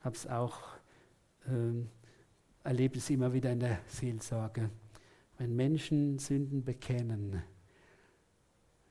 habe 0.00 0.16
es 0.16 0.26
auch 0.26 0.60
ähm, 1.46 1.88
erlebt 2.64 2.96
es 2.96 3.10
immer 3.10 3.32
wieder 3.32 3.52
in 3.52 3.60
der 3.60 3.80
Seelsorge. 3.86 4.70
Wenn 5.38 5.54
Menschen 5.54 6.18
Sünden 6.18 6.64
bekennen, 6.64 7.42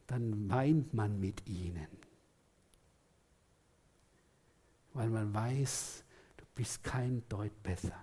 dann 0.07 0.49
weint 0.49 0.93
man 0.93 1.19
mit 1.19 1.47
ihnen, 1.47 1.87
weil 4.95 5.09
man 5.09 5.33
weiß, 5.33 6.03
du 6.37 6.45
bist 6.55 6.83
kein 6.83 7.27
Deut 7.29 7.61
besser. 7.61 8.01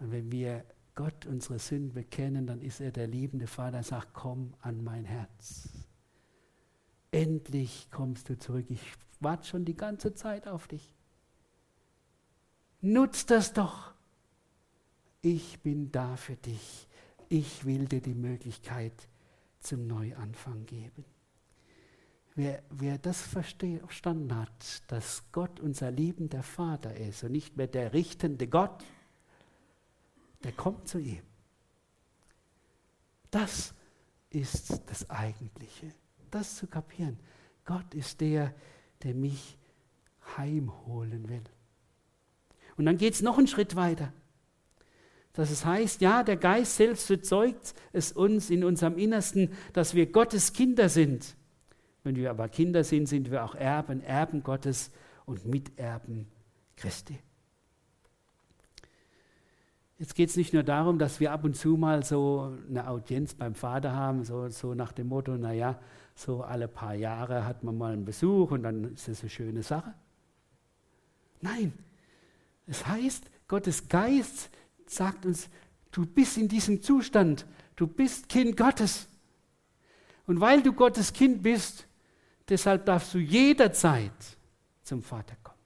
Und 0.00 0.10
wenn 0.10 0.32
wir 0.32 0.64
Gott 0.94 1.26
unsere 1.26 1.58
Sünden 1.58 1.92
bekennen, 1.92 2.46
dann 2.46 2.60
ist 2.60 2.80
er 2.80 2.90
der 2.90 3.06
liebende 3.06 3.46
Vater, 3.46 3.82
sagt, 3.82 4.14
komm 4.14 4.54
an 4.60 4.82
mein 4.82 5.04
Herz. 5.04 5.68
Endlich 7.10 7.90
kommst 7.90 8.30
du 8.30 8.38
zurück. 8.38 8.66
Ich 8.70 8.80
warte 9.20 9.46
schon 9.46 9.64
die 9.64 9.76
ganze 9.76 10.14
Zeit 10.14 10.48
auf 10.48 10.66
dich. 10.66 10.90
Nutz 12.80 13.26
das 13.26 13.52
doch. 13.52 13.94
Ich 15.20 15.60
bin 15.60 15.92
da 15.92 16.16
für 16.16 16.36
dich. 16.36 16.88
Ich 17.28 17.64
will 17.64 17.84
dir 17.84 18.00
die 18.00 18.14
Möglichkeit 18.14 19.08
zum 19.60 19.86
Neuanfang 19.86 20.66
geben. 20.66 21.04
Wer, 22.34 22.62
wer 22.70 22.96
das 22.96 23.20
verstanden 23.20 24.34
hat, 24.34 24.82
dass 24.90 25.24
Gott 25.32 25.60
unser 25.60 25.90
liebender 25.90 26.42
Vater 26.42 26.96
ist 26.96 27.24
und 27.24 27.32
nicht 27.32 27.56
mehr 27.56 27.66
der 27.66 27.92
richtende 27.92 28.48
Gott, 28.48 28.82
der 30.42 30.52
kommt 30.52 30.88
zu 30.88 30.98
ihm. 30.98 31.22
Das 33.30 33.74
ist 34.30 34.82
das 34.86 35.08
Eigentliche. 35.10 35.92
Das 36.30 36.56
zu 36.56 36.66
kapieren. 36.66 37.18
Gott 37.64 37.94
ist 37.94 38.20
der, 38.20 38.54
der 39.02 39.14
mich 39.14 39.58
heimholen 40.36 41.28
will. 41.28 41.44
Und 42.76 42.86
dann 42.86 42.96
geht 42.96 43.14
es 43.14 43.22
noch 43.22 43.38
einen 43.38 43.46
Schritt 43.46 43.76
weiter. 43.76 44.12
Dass 45.34 45.50
es 45.50 45.64
heißt, 45.64 46.00
ja, 46.00 46.22
der 46.22 46.36
Geist 46.36 46.76
selbst 46.76 47.08
bezeugt 47.08 47.74
es 47.92 48.12
uns 48.12 48.50
in 48.50 48.64
unserem 48.64 48.98
Innersten, 48.98 49.52
dass 49.72 49.94
wir 49.94 50.10
Gottes 50.10 50.52
Kinder 50.52 50.88
sind. 50.88 51.36
Wenn 52.04 52.16
wir 52.16 52.30
aber 52.30 52.48
Kinder 52.48 52.84
sind, 52.84 53.06
sind 53.06 53.30
wir 53.30 53.44
auch 53.44 53.54
Erben, 53.54 54.02
Erben 54.02 54.42
Gottes 54.42 54.90
und 55.24 55.46
Miterben 55.46 56.26
Christi. 56.76 57.18
Jetzt 59.98 60.16
geht 60.16 60.30
es 60.30 60.36
nicht 60.36 60.52
nur 60.52 60.64
darum, 60.64 60.98
dass 60.98 61.20
wir 61.20 61.30
ab 61.30 61.44
und 61.44 61.56
zu 61.56 61.76
mal 61.76 62.04
so 62.04 62.58
eine 62.68 62.88
Audienz 62.88 63.34
beim 63.34 63.54
Vater 63.54 63.92
haben, 63.92 64.24
so, 64.24 64.48
so 64.48 64.74
nach 64.74 64.90
dem 64.90 65.06
Motto, 65.06 65.36
naja, 65.36 65.78
so 66.16 66.42
alle 66.42 66.66
paar 66.66 66.94
Jahre 66.94 67.46
hat 67.46 67.62
man 67.62 67.78
mal 67.78 67.92
einen 67.92 68.04
Besuch 68.04 68.50
und 68.50 68.64
dann 68.64 68.94
ist 68.94 69.06
das 69.06 69.20
eine 69.20 69.30
schöne 69.30 69.62
Sache. 69.62 69.94
Nein, 71.40 71.72
es 72.66 72.84
heißt, 72.86 73.30
Gottes 73.46 73.88
Geist 73.88 74.50
sagt 74.86 75.24
uns, 75.24 75.48
du 75.92 76.04
bist 76.04 76.36
in 76.36 76.48
diesem 76.48 76.82
Zustand, 76.82 77.46
du 77.76 77.86
bist 77.86 78.28
Kind 78.28 78.56
Gottes. 78.56 79.08
Und 80.26 80.40
weil 80.40 80.62
du 80.62 80.72
Gottes 80.72 81.12
Kind 81.12 81.42
bist, 81.42 81.86
deshalb 82.52 82.84
darfst 82.84 83.14
du 83.14 83.18
jederzeit 83.18 84.12
zum 84.82 85.02
Vater 85.02 85.34
kommen. 85.42 85.58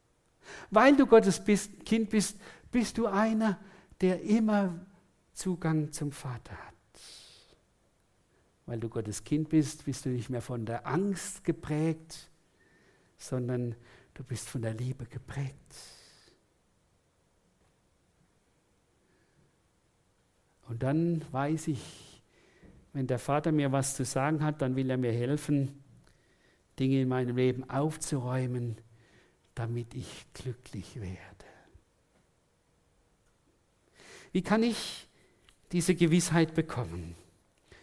Weil 0.70 0.96
du 0.96 1.05
Gottes 1.05 1.42
Kind 1.85 2.11
bist, 2.11 2.38
bist 2.70 2.96
du 2.96 3.07
einer, 3.07 3.59
der 4.01 4.22
immer 4.22 4.87
Zugang 5.33 5.90
zum 5.92 6.12
Vater 6.12 6.53
hat. 6.53 6.75
Weil 8.66 8.79
du 8.79 8.88
Gottes 8.88 9.25
Kind 9.25 9.49
bist, 9.49 9.85
bist 9.85 10.05
du 10.05 10.11
nicht 10.11 10.31
mehr 10.31 10.40
von 10.40 10.64
der 10.64 10.87
Angst 10.87 11.42
geprägt, 11.42 12.31
sondern 13.18 13.75
du 14.14 14.22
bist 14.22 14.49
von 14.49 14.62
der 14.62 14.75
Liebe 14.75 15.07
geprägt. 15.07 15.75
Und 20.68 20.85
dann 20.85 21.25
weiß 21.33 21.68
ich, 21.68 22.22
wenn 22.92 23.09
der 23.09 23.18
Vater 23.18 23.51
mir 23.51 23.72
was 23.72 23.96
zu 23.96 24.05
sagen 24.05 24.44
hat, 24.44 24.62
dann 24.62 24.77
will 24.77 24.88
er 24.88 24.96
mir 24.96 25.12
helfen, 25.12 25.83
Dinge 26.78 27.02
in 27.02 27.08
meinem 27.08 27.36
Leben 27.36 27.68
aufzuräumen, 27.68 28.76
damit 29.54 29.94
ich 29.94 30.26
glücklich 30.34 31.00
werde. 31.00 31.16
Wie 34.32 34.42
kann 34.42 34.62
ich 34.62 35.08
diese 35.72 35.94
Gewissheit 35.94 36.54
bekommen? 36.54 37.14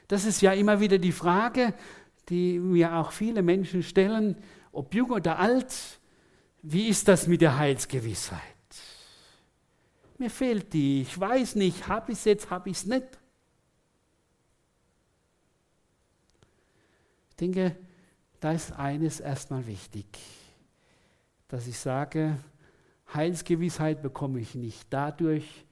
Das 0.08 0.26
ist 0.26 0.42
ja 0.42 0.54
immer 0.54 0.80
wieder 0.80 1.00
die 1.00 1.12
Frage, 1.12 1.74
die 2.30 2.60
mir 2.60 2.96
auch 2.96 3.12
viele 3.12 3.42
Menschen 3.42 3.82
stellen, 3.82 4.38
ob 4.72 4.94
jung 4.94 5.12
oder 5.12 5.40
alt, 5.40 6.00
wie 6.62 6.88
ist 6.88 7.08
das 7.08 7.28
mit 7.28 7.42
der 7.42 7.58
Heilsgewissheit? 7.58 8.42
Mir 10.18 10.30
fehlt 10.30 10.72
die, 10.74 11.02
ich 11.02 11.20
weiß 11.20 11.56
nicht, 11.56 11.88
habe 11.88 12.12
ich 12.12 12.20
es 12.20 12.26
jetzt, 12.26 12.50
habe 12.50 12.70
ich 12.70 12.78
es 12.78 12.86
nicht. 12.86 13.08
Ich 17.30 17.36
denke, 17.36 17.76
da 18.44 18.52
ist 18.52 18.74
eines 18.74 19.22
erstmal 19.22 19.66
wichtig, 19.68 20.06
dass 21.48 21.66
ich 21.66 21.80
sage, 21.80 22.38
Heilsgewissheit 23.14 24.02
bekomme 24.02 24.42
ich 24.42 24.54
nicht 24.54 24.88
dadurch, 24.90 25.66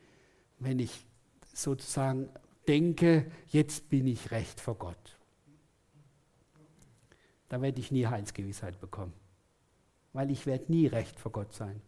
wenn 0.58 0.80
ich 0.80 1.06
sozusagen 1.54 2.30
denke, 2.70 3.30
jetzt 3.50 3.90
bin 3.90 4.08
ich 4.08 4.32
recht 4.32 4.62
vor 4.62 4.76
Gott. 4.76 5.18
Da 7.50 7.62
werde 7.62 7.82
ich 7.82 7.92
nie 7.92 8.08
Heilsgewissheit 8.08 8.80
bekommen, 8.80 9.14
weil 10.14 10.32
ich 10.32 10.46
werde 10.46 10.72
nie 10.72 10.88
recht 10.88 11.20
vor 11.20 11.34
Gott 11.34 11.54
sein. 11.54 11.82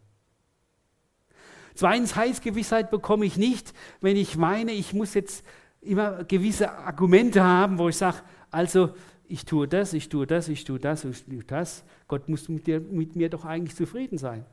Zweitens, 1.74 2.14
Heilsgewissheit 2.14 2.90
bekomme 2.90 3.24
ich 3.24 3.38
nicht, 3.38 3.72
wenn 4.02 4.18
ich 4.18 4.36
meine, 4.36 4.72
ich 4.72 4.92
muss 4.92 5.14
jetzt 5.14 5.46
immer 5.80 6.24
gewisse 6.24 6.70
Argumente 6.72 7.42
haben, 7.42 7.78
wo 7.78 7.88
ich 7.88 7.96
sage, 7.96 8.20
also 8.50 8.94
ich 9.26 9.44
tue 9.44 9.66
das, 9.68 9.92
ich 9.92 10.08
tue 10.08 10.26
das, 10.26 10.48
ich 10.48 10.64
tue 10.64 10.78
das, 10.78 11.04
ich 11.04 11.24
tue 11.24 11.44
das. 11.44 11.84
Gott 12.08 12.28
muss 12.28 12.48
mit, 12.48 12.66
dir, 12.66 12.80
mit 12.80 13.16
mir 13.16 13.30
doch 13.30 13.44
eigentlich 13.44 13.76
zufrieden 13.76 14.18
sein. 14.18 14.44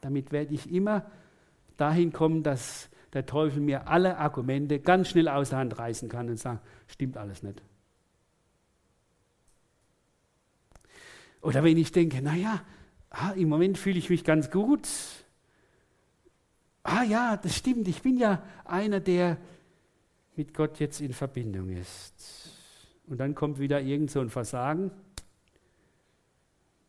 Damit 0.00 0.32
werde 0.32 0.54
ich 0.54 0.70
immer 0.70 1.10
dahin 1.76 2.12
kommen, 2.12 2.42
dass 2.42 2.88
der 3.12 3.26
Teufel 3.26 3.60
mir 3.60 3.88
alle 3.88 4.18
Argumente 4.18 4.78
ganz 4.78 5.08
schnell 5.08 5.28
aus 5.28 5.50
der 5.50 5.58
Hand 5.58 5.78
reißen 5.78 6.08
kann 6.08 6.28
und 6.28 6.38
sagen, 6.38 6.60
stimmt 6.86 7.16
alles 7.16 7.42
nicht. 7.42 7.62
Oder 11.40 11.62
wenn 11.64 11.76
ich 11.76 11.92
denke, 11.92 12.20
naja, 12.22 12.62
ah, 13.10 13.30
im 13.32 13.48
Moment 13.48 13.78
fühle 13.78 13.98
ich 13.98 14.10
mich 14.10 14.24
ganz 14.24 14.50
gut. 14.50 14.88
Ah 16.82 17.04
ja, 17.04 17.36
das 17.36 17.56
stimmt, 17.56 17.88
ich 17.88 18.02
bin 18.02 18.16
ja 18.16 18.42
einer, 18.64 19.00
der 19.00 19.38
mit 20.36 20.54
Gott 20.54 20.78
jetzt 20.78 21.00
in 21.00 21.12
Verbindung 21.12 21.70
ist. 21.70 22.45
Und 23.06 23.18
dann 23.18 23.34
kommt 23.34 23.58
wieder 23.58 23.80
irgend 23.80 24.10
so 24.10 24.20
ein 24.20 24.30
Versagen, 24.30 24.90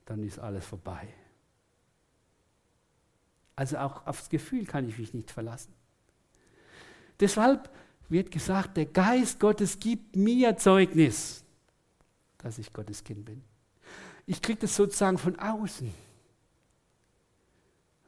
dann 0.06 0.24
ist 0.24 0.40
alles 0.40 0.66
vorbei. 0.66 1.08
Also 3.56 3.78
auch 3.78 4.06
aufs 4.06 4.30
Gefühl 4.30 4.66
kann 4.66 4.88
ich 4.88 4.98
mich 4.98 5.14
nicht 5.14 5.32
verlassen. 5.32 5.74
Deshalb 7.20 7.70
wird 8.10 8.32
gesagt, 8.32 8.78
der 8.78 8.86
Geist 8.86 9.40
Gottes 9.40 9.80
gibt 9.80 10.16
mir 10.16 10.56
Zeugnis, 10.58 11.44
dass 12.38 12.58
ich 12.58 12.72
Gottes 12.72 13.04
Kind 13.04 13.26
bin. 13.26 13.44
Ich 14.26 14.42
kriege 14.42 14.60
das 14.60 14.76
sozusagen 14.76 15.18
von 15.18 15.38
außen. 15.38 15.94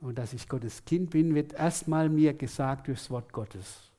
Und 0.01 0.17
dass 0.17 0.33
ich 0.33 0.47
Gottes 0.47 0.85
Kind 0.85 1.09
bin, 1.09 1.35
wird 1.35 1.53
erstmal 1.53 2.09
mir 2.09 2.33
gesagt 2.33 2.87
durchs 2.87 3.09
Wort 3.09 3.33
Gottes. 3.33 3.89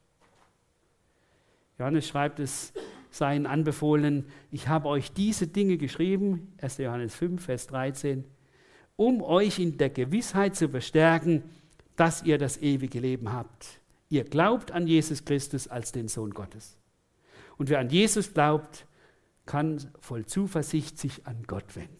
Johannes 1.78 2.06
schreibt 2.06 2.38
es 2.40 2.72
seinen 3.10 3.46
Anbefohlenen, 3.46 4.26
ich 4.50 4.68
habe 4.68 4.88
euch 4.88 5.12
diese 5.12 5.46
Dinge 5.46 5.76
geschrieben, 5.76 6.52
1. 6.60 6.78
Johannes 6.78 7.14
5, 7.14 7.44
Vers 7.44 7.66
13, 7.68 8.24
um 8.96 9.22
euch 9.22 9.58
in 9.58 9.78
der 9.78 9.90
Gewissheit 9.90 10.56
zu 10.56 10.68
bestärken, 10.68 11.42
dass 11.96 12.22
ihr 12.22 12.38
das 12.38 12.58
ewige 12.58 13.00
Leben 13.00 13.32
habt. 13.32 13.80
Ihr 14.08 14.24
glaubt 14.24 14.72
an 14.72 14.86
Jesus 14.86 15.24
Christus 15.24 15.68
als 15.68 15.92
den 15.92 16.08
Sohn 16.08 16.30
Gottes. 16.30 16.76
Und 17.56 17.68
wer 17.68 17.78
an 17.78 17.90
Jesus 17.90 18.32
glaubt, 18.32 18.86
kann 19.46 19.90
voll 20.00 20.26
Zuversicht 20.26 20.98
sich 20.98 21.26
an 21.26 21.42
Gott 21.46 21.76
wenden. 21.76 21.96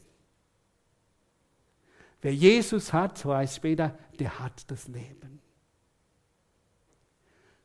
Wer 2.23 2.35
Jesus 2.35 2.93
hat, 2.93 3.19
so 3.19 3.35
heißt 3.35 3.57
später, 3.57 3.99
der 4.19 4.39
hat 4.39 4.71
das 4.71 4.89
Leben. 4.89 5.41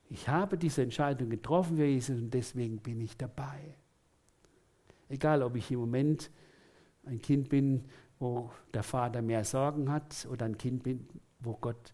Ich 0.10 0.28
habe 0.30 0.58
diese 0.58 0.84
Entscheidung 0.84 1.30
getroffen 1.30 1.78
für 1.78 1.86
Jesus 1.86 2.20
und 2.20 2.34
deswegen 2.34 2.78
bin 2.78 3.02
ich 3.02 3.18
dabei. 3.18 3.76
Egal, 5.10 5.44
ob 5.44 5.56
ich 5.56 5.72
im 5.72 5.80
Moment 5.80 6.32
ein 7.06 7.22
Kind 7.22 7.50
bin, 7.50 7.86
wo 8.20 8.52
der 8.74 8.84
Vater 8.84 9.22
mehr 9.22 9.44
Sorgen 9.44 9.92
hat 9.92 10.28
oder 10.32 10.46
ein 10.46 10.58
Kind 10.58 10.84
bin, 10.84 11.08
wo 11.40 11.54
Gott 11.54 11.94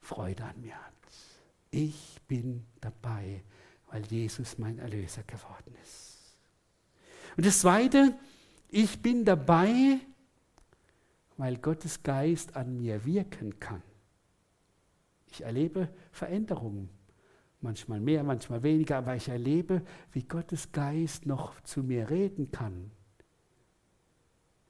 Freude 0.00 0.44
an 0.44 0.60
mir 0.60 0.74
hat. 0.74 0.92
Ich 1.70 2.20
bin 2.26 2.64
dabei, 2.80 3.42
weil 3.90 4.04
Jesus 4.06 4.58
mein 4.58 4.78
Erlöser 4.78 5.22
geworden 5.22 5.74
ist. 5.82 6.36
Und 7.36 7.46
das 7.46 7.60
Zweite, 7.60 8.18
ich 8.68 9.00
bin 9.02 9.24
dabei, 9.24 9.98
weil 11.36 11.56
Gottes 11.58 12.02
Geist 12.02 12.56
an 12.56 12.76
mir 12.76 13.04
wirken 13.04 13.60
kann. 13.60 13.82
Ich 15.30 15.42
erlebe 15.42 15.88
Veränderungen, 16.12 16.88
manchmal 17.66 18.00
mehr, 18.00 18.22
manchmal 18.22 18.62
weniger, 18.62 18.98
aber 18.98 19.16
ich 19.16 19.28
erlebe, 19.28 19.82
wie 20.12 20.22
Gottes 20.22 20.70
Geist 20.70 21.26
noch 21.26 21.60
zu 21.62 21.82
mir 21.82 22.08
reden 22.08 22.50
kann. 22.52 22.92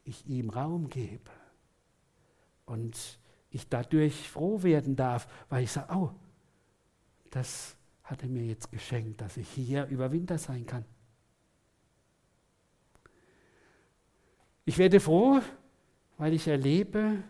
Ich 0.05 0.27
ihm 0.27 0.51
Raum 0.51 0.89
gebe 0.89 1.31
und 2.65 3.19
ich 3.51 3.69
dadurch 3.69 4.31
froh 4.31 4.63
werden 4.63 4.97
darf, 4.97 5.29
weil 5.49 5.65
ich 5.65 5.73
sage, 5.73 5.95
oh, 5.95 6.11
das 7.31 7.77
hat 8.03 8.23
er 8.23 8.29
mir 8.29 8.45
jetzt 8.45 8.71
geschenkt, 8.71 9.21
dass 9.21 9.37
ich 9.37 9.49
hier 9.49 9.87
über 9.87 10.11
Winter 10.11 10.39
sein 10.39 10.65
kann. 10.65 10.85
Ich 14.65 14.79
werde 14.79 15.01
froh, 15.01 15.41
weil 16.17 16.33
ich 16.33 16.49
erlebe, 16.49 17.23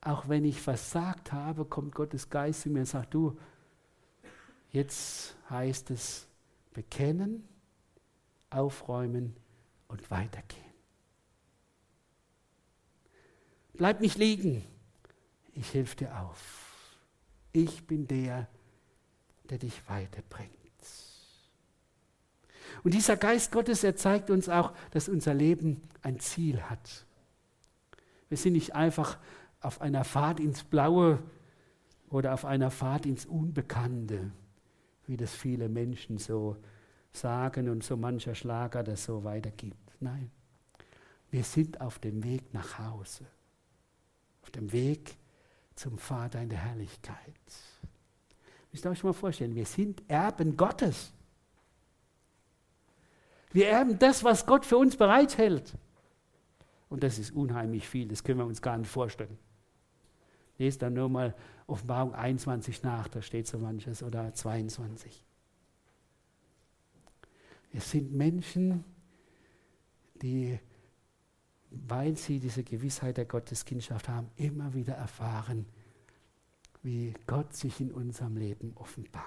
auch 0.00 0.28
wenn 0.28 0.44
ich 0.44 0.60
versagt 0.60 1.32
habe, 1.32 1.64
kommt 1.64 1.94
Gottes 1.94 2.28
Geist 2.28 2.62
zu 2.62 2.70
mir 2.70 2.80
und 2.80 2.86
sagt, 2.86 3.14
du, 3.14 3.38
jetzt 4.72 5.36
heißt 5.48 5.90
es 5.90 6.26
bekennen, 6.72 7.46
aufräumen 8.50 9.36
und 9.88 10.10
weitergehen. 10.10 10.60
Bleib 13.74 14.00
nicht 14.00 14.18
liegen, 14.18 14.64
ich 15.54 15.72
helfe 15.74 15.96
dir 15.96 16.20
auf. 16.20 16.96
Ich 17.52 17.86
bin 17.86 18.06
der, 18.06 18.48
der 19.50 19.58
dich 19.58 19.88
weiterbringt. 19.88 20.52
Und 22.82 22.94
dieser 22.94 23.16
Geist 23.16 23.52
Gottes, 23.52 23.84
er 23.84 23.96
zeigt 23.96 24.30
uns 24.30 24.48
auch, 24.48 24.72
dass 24.90 25.08
unser 25.08 25.34
Leben 25.34 25.82
ein 26.02 26.18
Ziel 26.18 26.62
hat. 26.62 27.06
Wir 28.28 28.38
sind 28.38 28.54
nicht 28.54 28.74
einfach 28.74 29.18
auf 29.60 29.80
einer 29.80 30.04
Fahrt 30.04 30.40
ins 30.40 30.64
Blaue 30.64 31.22
oder 32.08 32.34
auf 32.34 32.44
einer 32.44 32.70
Fahrt 32.70 33.06
ins 33.06 33.26
Unbekannte, 33.26 34.32
wie 35.12 35.16
das 35.18 35.34
viele 35.34 35.68
Menschen 35.68 36.16
so 36.16 36.56
sagen 37.12 37.68
und 37.68 37.84
so 37.84 37.98
mancher 37.98 38.34
Schlager 38.34 38.82
das 38.82 39.04
so 39.04 39.22
weitergibt. 39.24 39.92
Nein, 40.00 40.30
wir 41.30 41.44
sind 41.44 41.82
auf 41.82 41.98
dem 41.98 42.24
Weg 42.24 42.54
nach 42.54 42.78
Hause, 42.78 43.26
auf 44.42 44.50
dem 44.52 44.72
Weg 44.72 45.14
zum 45.74 45.98
Vater 45.98 46.40
in 46.40 46.48
der 46.48 46.60
Herrlichkeit. 46.60 47.34
Müsst 48.72 48.86
ihr 48.86 48.90
euch 48.90 49.04
mal 49.04 49.12
vorstellen, 49.12 49.54
wir 49.54 49.66
sind 49.66 50.02
Erben 50.08 50.56
Gottes. 50.56 51.12
Wir 53.52 53.68
erben 53.68 53.98
das, 53.98 54.24
was 54.24 54.46
Gott 54.46 54.64
für 54.64 54.78
uns 54.78 54.96
bereithält. 54.96 55.74
Und 56.88 57.02
das 57.02 57.18
ist 57.18 57.32
unheimlich 57.32 57.86
viel, 57.86 58.08
das 58.08 58.24
können 58.24 58.38
wir 58.38 58.46
uns 58.46 58.62
gar 58.62 58.78
nicht 58.78 58.90
vorstellen. 58.90 59.36
Lest 60.62 60.80
dann 60.82 60.94
nur 60.94 61.08
mal 61.08 61.34
Offenbarung 61.66 62.14
21 62.14 62.84
nach, 62.84 63.08
da 63.08 63.20
steht 63.20 63.48
so 63.48 63.58
manches, 63.58 64.00
oder 64.00 64.32
22. 64.32 65.24
Wir 67.72 67.80
sind 67.80 68.12
Menschen, 68.12 68.84
die, 70.22 70.60
weil 71.70 72.16
sie 72.16 72.38
diese 72.38 72.62
Gewissheit 72.62 73.16
der 73.16 73.24
Gotteskindschaft 73.24 74.08
haben, 74.08 74.30
immer 74.36 74.72
wieder 74.72 74.94
erfahren, 74.94 75.66
wie 76.84 77.12
Gott 77.26 77.56
sich 77.56 77.80
in 77.80 77.90
unserem 77.90 78.36
Leben 78.36 78.72
offenbart. 78.76 79.24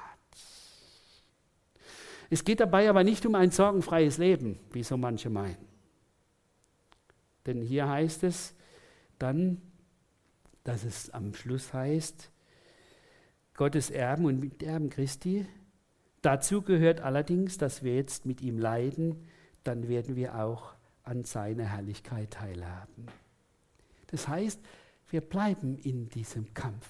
Es 2.30 2.46
geht 2.46 2.62
dabei 2.62 2.90
aber 2.90 3.04
nicht 3.04 3.26
um 3.26 3.36
ein 3.36 3.52
sorgenfreies 3.52 4.20
Leben, 4.20 4.58
wie 4.72 4.84
so 4.84 4.96
manche 4.96 5.30
meinen. 5.30 5.68
Denn 7.46 7.62
hier 7.62 7.90
heißt 7.90 8.24
es 8.24 8.56
dann, 9.20 9.62
dass 10.66 10.84
es 10.84 11.09
am 11.11 11.34
Schluss 11.34 11.74
heißt, 11.74 12.30
Gottes 13.53 13.89
Erben 13.89 14.26
und 14.26 14.41
Miterben 14.41 14.89
Christi. 14.89 15.45
Dazu 16.22 16.61
gehört 16.61 16.99
allerdings, 16.99 17.57
dass 17.57 17.84
wir 17.84 17.95
jetzt 17.95 18.26
mit 18.26 18.41
ihm 18.41 18.57
leiden, 18.59 19.24
dann 19.63 19.88
werden 19.88 20.18
wir 20.18 20.36
auch 20.36 20.74
an 21.03 21.24
seiner 21.24 21.63
Herrlichkeit 21.63 22.32
teilhaben. 22.32 23.05
Das 24.07 24.28
heißt, 24.28 24.59
wir 25.09 25.22
bleiben 25.22 25.78
in 25.78 26.09
diesem 26.09 26.53
Kampf. 26.53 26.89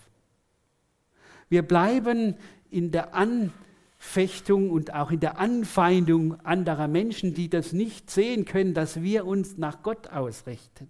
Wir 1.49 1.61
bleiben 1.61 2.35
in 2.71 2.91
der 2.91 3.13
Anfechtung 3.13 4.71
und 4.71 4.93
auch 4.93 5.11
in 5.11 5.19
der 5.19 5.37
Anfeindung 5.37 6.39
anderer 6.45 6.87
Menschen, 6.87 7.33
die 7.33 7.49
das 7.49 7.73
nicht 7.73 8.09
sehen 8.09 8.45
können, 8.45 8.73
dass 8.73 9.01
wir 9.01 9.25
uns 9.25 9.57
nach 9.57 9.83
Gott 9.83 10.07
ausrichten. 10.07 10.89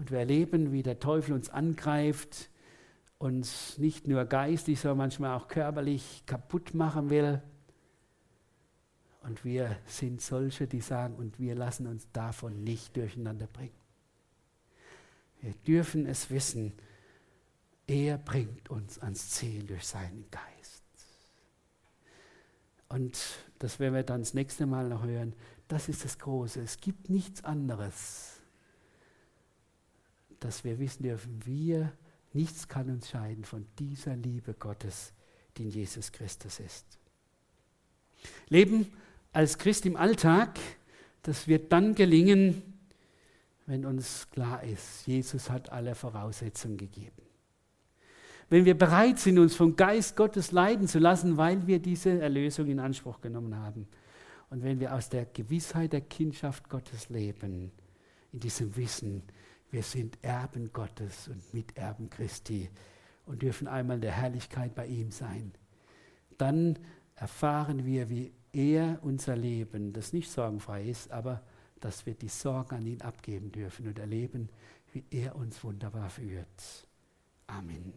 Und 0.00 0.10
wir 0.10 0.20
erleben, 0.20 0.72
wie 0.72 0.82
der 0.82 0.98
Teufel 0.98 1.34
uns 1.34 1.50
angreift, 1.50 2.48
uns 3.18 3.76
nicht 3.76 4.08
nur 4.08 4.24
geistig, 4.24 4.80
sondern 4.80 4.96
manchmal 4.96 5.36
auch 5.36 5.46
körperlich 5.46 6.22
kaputt 6.24 6.72
machen 6.72 7.10
will. 7.10 7.42
Und 9.22 9.44
wir 9.44 9.76
sind 9.84 10.22
solche, 10.22 10.66
die 10.66 10.80
sagen, 10.80 11.16
und 11.16 11.38
wir 11.38 11.54
lassen 11.54 11.86
uns 11.86 12.10
davon 12.14 12.64
nicht 12.64 12.96
durcheinander 12.96 13.46
bringen. 13.46 13.74
Wir 15.42 15.52
dürfen 15.66 16.06
es 16.06 16.30
wissen, 16.30 16.72
er 17.86 18.16
bringt 18.16 18.70
uns 18.70 18.98
ans 19.00 19.28
Ziel 19.28 19.64
durch 19.64 19.86
seinen 19.86 20.24
Geist. 20.30 20.82
Und 22.88 23.20
das 23.58 23.78
werden 23.78 23.96
wir 23.96 24.02
dann 24.02 24.22
das 24.22 24.32
nächste 24.32 24.64
Mal 24.64 24.88
noch 24.88 25.04
hören. 25.04 25.34
Das 25.68 25.90
ist 25.90 26.06
das 26.06 26.18
Große. 26.18 26.62
Es 26.62 26.78
gibt 26.78 27.10
nichts 27.10 27.44
anderes 27.44 28.39
dass 30.40 30.64
wir 30.64 30.78
wissen 30.78 31.04
dürfen, 31.04 31.40
wir, 31.44 31.92
nichts 32.32 32.66
kann 32.68 32.90
uns 32.90 33.10
scheiden 33.10 33.44
von 33.44 33.66
dieser 33.78 34.16
Liebe 34.16 34.54
Gottes, 34.54 35.12
die 35.56 35.64
in 35.64 35.70
Jesus 35.70 36.10
Christus 36.10 36.60
ist. 36.60 36.86
Leben 38.48 38.86
als 39.32 39.58
Christ 39.58 39.86
im 39.86 39.96
Alltag, 39.96 40.58
das 41.22 41.46
wird 41.46 41.72
dann 41.72 41.94
gelingen, 41.94 42.62
wenn 43.66 43.84
uns 43.84 44.28
klar 44.30 44.64
ist, 44.64 45.06
Jesus 45.06 45.48
hat 45.48 45.70
alle 45.70 45.94
Voraussetzungen 45.94 46.76
gegeben. 46.76 47.22
Wenn 48.48 48.64
wir 48.64 48.76
bereit 48.76 49.20
sind, 49.20 49.38
uns 49.38 49.54
vom 49.54 49.76
Geist 49.76 50.16
Gottes 50.16 50.50
leiden 50.50 50.88
zu 50.88 50.98
lassen, 50.98 51.36
weil 51.36 51.68
wir 51.68 51.78
diese 51.78 52.20
Erlösung 52.20 52.66
in 52.66 52.80
Anspruch 52.80 53.20
genommen 53.20 53.54
haben. 53.54 53.86
Und 54.50 54.64
wenn 54.64 54.80
wir 54.80 54.92
aus 54.92 55.08
der 55.08 55.26
Gewissheit 55.26 55.92
der 55.92 56.00
Kindschaft 56.00 56.68
Gottes 56.68 57.08
leben, 57.10 57.70
in 58.32 58.40
diesem 58.40 58.74
Wissen, 58.76 59.22
wir 59.70 59.82
sind 59.82 60.18
Erben 60.22 60.72
Gottes 60.72 61.28
und 61.28 61.54
Miterben 61.54 62.10
Christi 62.10 62.68
und 63.26 63.42
dürfen 63.42 63.68
einmal 63.68 63.96
in 63.96 64.02
der 64.02 64.12
Herrlichkeit 64.12 64.74
bei 64.74 64.86
ihm 64.86 65.10
sein. 65.10 65.52
Dann 66.38 66.78
erfahren 67.14 67.84
wir, 67.84 68.08
wie 68.08 68.32
er 68.52 68.98
unser 69.02 69.36
Leben, 69.36 69.92
das 69.92 70.12
nicht 70.12 70.30
sorgenfrei 70.30 70.84
ist, 70.84 71.10
aber 71.12 71.42
dass 71.78 72.06
wir 72.06 72.14
die 72.14 72.28
Sorgen 72.28 72.74
an 72.76 72.86
ihn 72.86 73.00
abgeben 73.02 73.52
dürfen 73.52 73.86
und 73.86 73.98
erleben, 73.98 74.48
wie 74.92 75.04
er 75.10 75.36
uns 75.36 75.62
wunderbar 75.62 76.10
führt. 76.10 76.86
Amen. 77.46 77.92